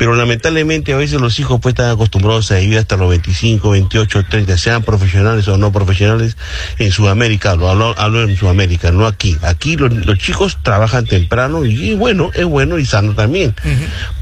Pero 0.00 0.14
lamentablemente 0.14 0.94
a 0.94 0.96
veces 0.96 1.20
los 1.20 1.38
hijos 1.40 1.60
pues 1.60 1.74
están 1.74 1.90
acostumbrados 1.90 2.50
a 2.52 2.54
vivir 2.54 2.78
hasta 2.78 2.96
los 2.96 3.10
25, 3.10 3.68
28, 3.68 4.24
30, 4.30 4.56
sean 4.56 4.82
profesionales 4.82 5.46
o 5.46 5.58
no 5.58 5.72
profesionales 5.72 6.38
en 6.78 6.90
Sudamérica, 6.90 7.54
lo 7.54 7.68
hablo, 7.68 7.94
hablo 7.98 8.22
en 8.22 8.34
Sudamérica, 8.34 8.92
no 8.92 9.06
aquí. 9.06 9.36
Aquí 9.42 9.76
los, 9.76 9.92
los 9.92 10.16
chicos 10.16 10.56
trabajan 10.62 11.04
temprano 11.04 11.66
y, 11.66 11.90
y 11.90 11.94
bueno, 11.96 12.30
es 12.32 12.46
bueno 12.46 12.78
y 12.78 12.86
sano 12.86 13.14
también. 13.14 13.54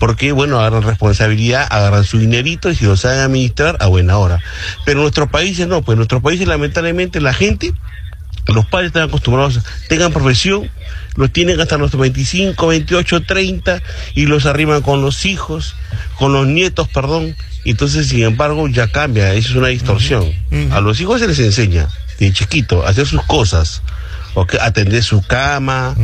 Porque 0.00 0.32
bueno, 0.32 0.58
agarran 0.58 0.82
responsabilidad, 0.82 1.68
agarran 1.70 2.02
su 2.02 2.18
dinerito 2.18 2.70
y 2.70 2.74
si 2.74 2.84
lo 2.84 2.96
saben 2.96 3.20
administrar 3.20 3.76
a 3.78 3.86
buena 3.86 4.18
hora. 4.18 4.40
Pero 4.84 4.98
en 4.98 5.02
nuestros 5.04 5.30
países 5.30 5.68
no, 5.68 5.82
pues 5.82 5.94
en 5.94 5.98
nuestros 5.98 6.22
países 6.22 6.48
lamentablemente 6.48 7.20
la 7.20 7.34
gente 7.34 7.72
los 8.48 8.66
padres 8.66 8.88
están 8.88 9.04
acostumbrados, 9.04 9.60
tengan 9.88 10.12
profesión, 10.12 10.70
los 11.16 11.32
tienen 11.32 11.60
hasta 11.60 11.76
los 11.76 11.96
25, 11.96 12.66
28, 12.66 13.22
30 13.22 13.82
y 14.14 14.26
los 14.26 14.46
arriman 14.46 14.82
con 14.82 15.02
los 15.02 15.26
hijos, 15.26 15.74
con 16.16 16.32
los 16.32 16.46
nietos, 16.46 16.88
perdón. 16.88 17.36
Entonces, 17.64 18.08
sin 18.08 18.22
embargo, 18.22 18.66
ya 18.68 18.88
cambia, 18.88 19.34
eso 19.34 19.50
es 19.50 19.56
una 19.56 19.68
distorsión. 19.68 20.32
A 20.72 20.80
los 20.80 21.00
hijos 21.00 21.20
se 21.20 21.28
les 21.28 21.38
enseña, 21.40 21.88
de 22.18 22.32
chiquito, 22.32 22.86
a 22.86 22.90
hacer 22.90 23.06
sus 23.06 23.22
cosas, 23.24 23.82
¿ok? 24.34 24.54
atender 24.60 25.02
su 25.02 25.22
cama, 25.22 25.94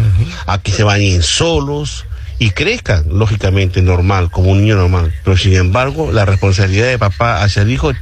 a 0.47 0.59
que 0.59 0.73
se 0.73 0.83
bañen 0.83 1.23
solos 1.23 2.05
y 2.39 2.51
crezcan, 2.51 3.05
lógicamente, 3.11 3.81
normal, 3.83 4.31
como 4.31 4.51
un 4.51 4.63
niño 4.63 4.77
normal. 4.77 5.13
Pero 5.25 5.37
sin 5.37 5.55
embargo, 5.55 6.11
la 6.13 6.25
responsabilidad 6.25 6.87
de 6.89 6.99
papá 6.99 7.43
hacia 7.43 7.63
el 7.63 7.71
hijo 7.71 7.93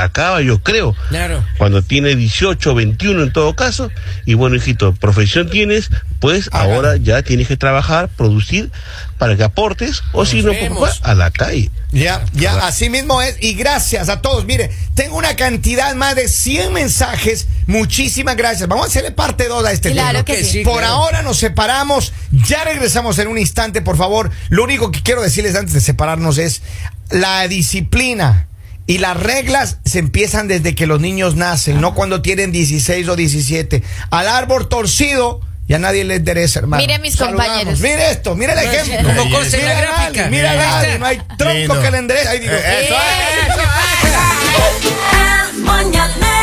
acaba, 0.00 0.40
yo 0.40 0.62
creo, 0.62 0.96
Claro. 1.08 1.44
cuando 1.58 1.82
tiene 1.82 2.16
18, 2.16 2.74
21 2.74 3.22
en 3.22 3.32
todo 3.32 3.54
caso. 3.54 3.90
Y 4.24 4.34
bueno, 4.34 4.56
hijito, 4.56 4.94
profesión 4.94 5.50
tienes, 5.50 5.90
pues 6.20 6.48
ahora 6.52 6.96
ya 6.96 7.22
tienes 7.22 7.48
que 7.48 7.56
trabajar, 7.56 8.08
producir 8.08 8.70
para 9.18 9.36
que 9.36 9.44
aportes, 9.44 10.02
o 10.12 10.24
si 10.26 10.42
no, 10.42 10.52
pues, 10.76 10.98
a 11.02 11.14
la 11.14 11.30
calle. 11.30 11.70
Ya, 11.92 12.24
ya, 12.32 12.66
así 12.66 12.88
mismo 12.88 13.20
es. 13.22 13.36
Y 13.40 13.52
gracias 13.54 14.08
a 14.08 14.20
todos. 14.22 14.46
Mire, 14.46 14.70
tengo 14.94 15.16
una 15.16 15.36
cantidad 15.36 15.94
más 15.94 16.16
de 16.16 16.26
100 16.26 16.72
mensajes. 16.72 17.46
Muchísimas 17.66 18.34
gracias. 18.36 18.66
Vamos 18.68 18.86
a 18.86 18.88
hacerle 18.88 19.12
parte 19.12 19.46
2 19.46 19.64
a 19.66 19.72
este 19.72 19.92
Claro 19.92 20.24
tema. 20.24 20.38
que 20.38 20.42
sí. 20.44 20.64
Por 20.64 20.78
claro. 20.78 20.94
ahora 20.94 21.22
nos 21.22 21.36
separamos. 21.36 22.12
Ya 22.48 22.64
regresamos 22.64 23.18
en 23.18 23.28
un 23.28 23.36
instante, 23.38 23.81
por 23.82 23.96
favor. 23.96 24.30
Lo 24.48 24.64
único 24.64 24.90
que 24.90 25.02
quiero 25.02 25.22
decirles 25.22 25.54
antes 25.56 25.74
de 25.74 25.80
separarnos 25.80 26.38
es 26.38 26.62
la 27.10 27.46
disciplina. 27.48 28.48
Y 28.86 28.98
las 28.98 29.16
reglas 29.16 29.78
se 29.84 30.00
empiezan 30.00 30.48
desde 30.48 30.74
que 30.74 30.86
los 30.86 31.00
niños 31.00 31.36
nacen, 31.36 31.80
no 31.80 31.94
cuando 31.94 32.20
tienen 32.20 32.50
16 32.50 33.08
o 33.08 33.14
17. 33.16 33.82
Al 34.10 34.26
árbol 34.28 34.68
torcido, 34.68 35.40
ya 35.68 35.78
nadie 35.78 36.02
le 36.04 36.16
endereza, 36.16 36.58
hermano. 36.58 36.82
Mire 36.82 36.98
mis 36.98 37.14
Saludamos. 37.14 37.46
compañeros. 37.46 37.80
Mire 37.80 38.10
esto, 38.10 38.34
mire 38.34 38.52
el 38.54 38.58
ejemplo. 38.58 39.14
Como 39.14 39.30
consta 39.36 39.56
en 39.56 39.64
la 39.66 39.74
Mira 39.74 39.80
gráfica. 39.86 40.28
Mira, 40.28 40.50
a 40.50 40.52
Ahí 40.52 40.58
Lali, 40.58 40.86
está. 40.86 40.98
no 40.98 41.06
hay 41.06 41.16
tronco 41.38 41.52
Lindo. 41.54 41.80
que 41.82 41.90
le 41.92 41.98
enderece. 41.98 42.28
Ahí 42.28 42.38
digo, 42.40 42.52
eso 42.52 42.66
Eso, 42.66 42.94
es. 42.94 43.54
eso. 43.54 43.62
El 45.52 45.62
mañanero 45.62 46.41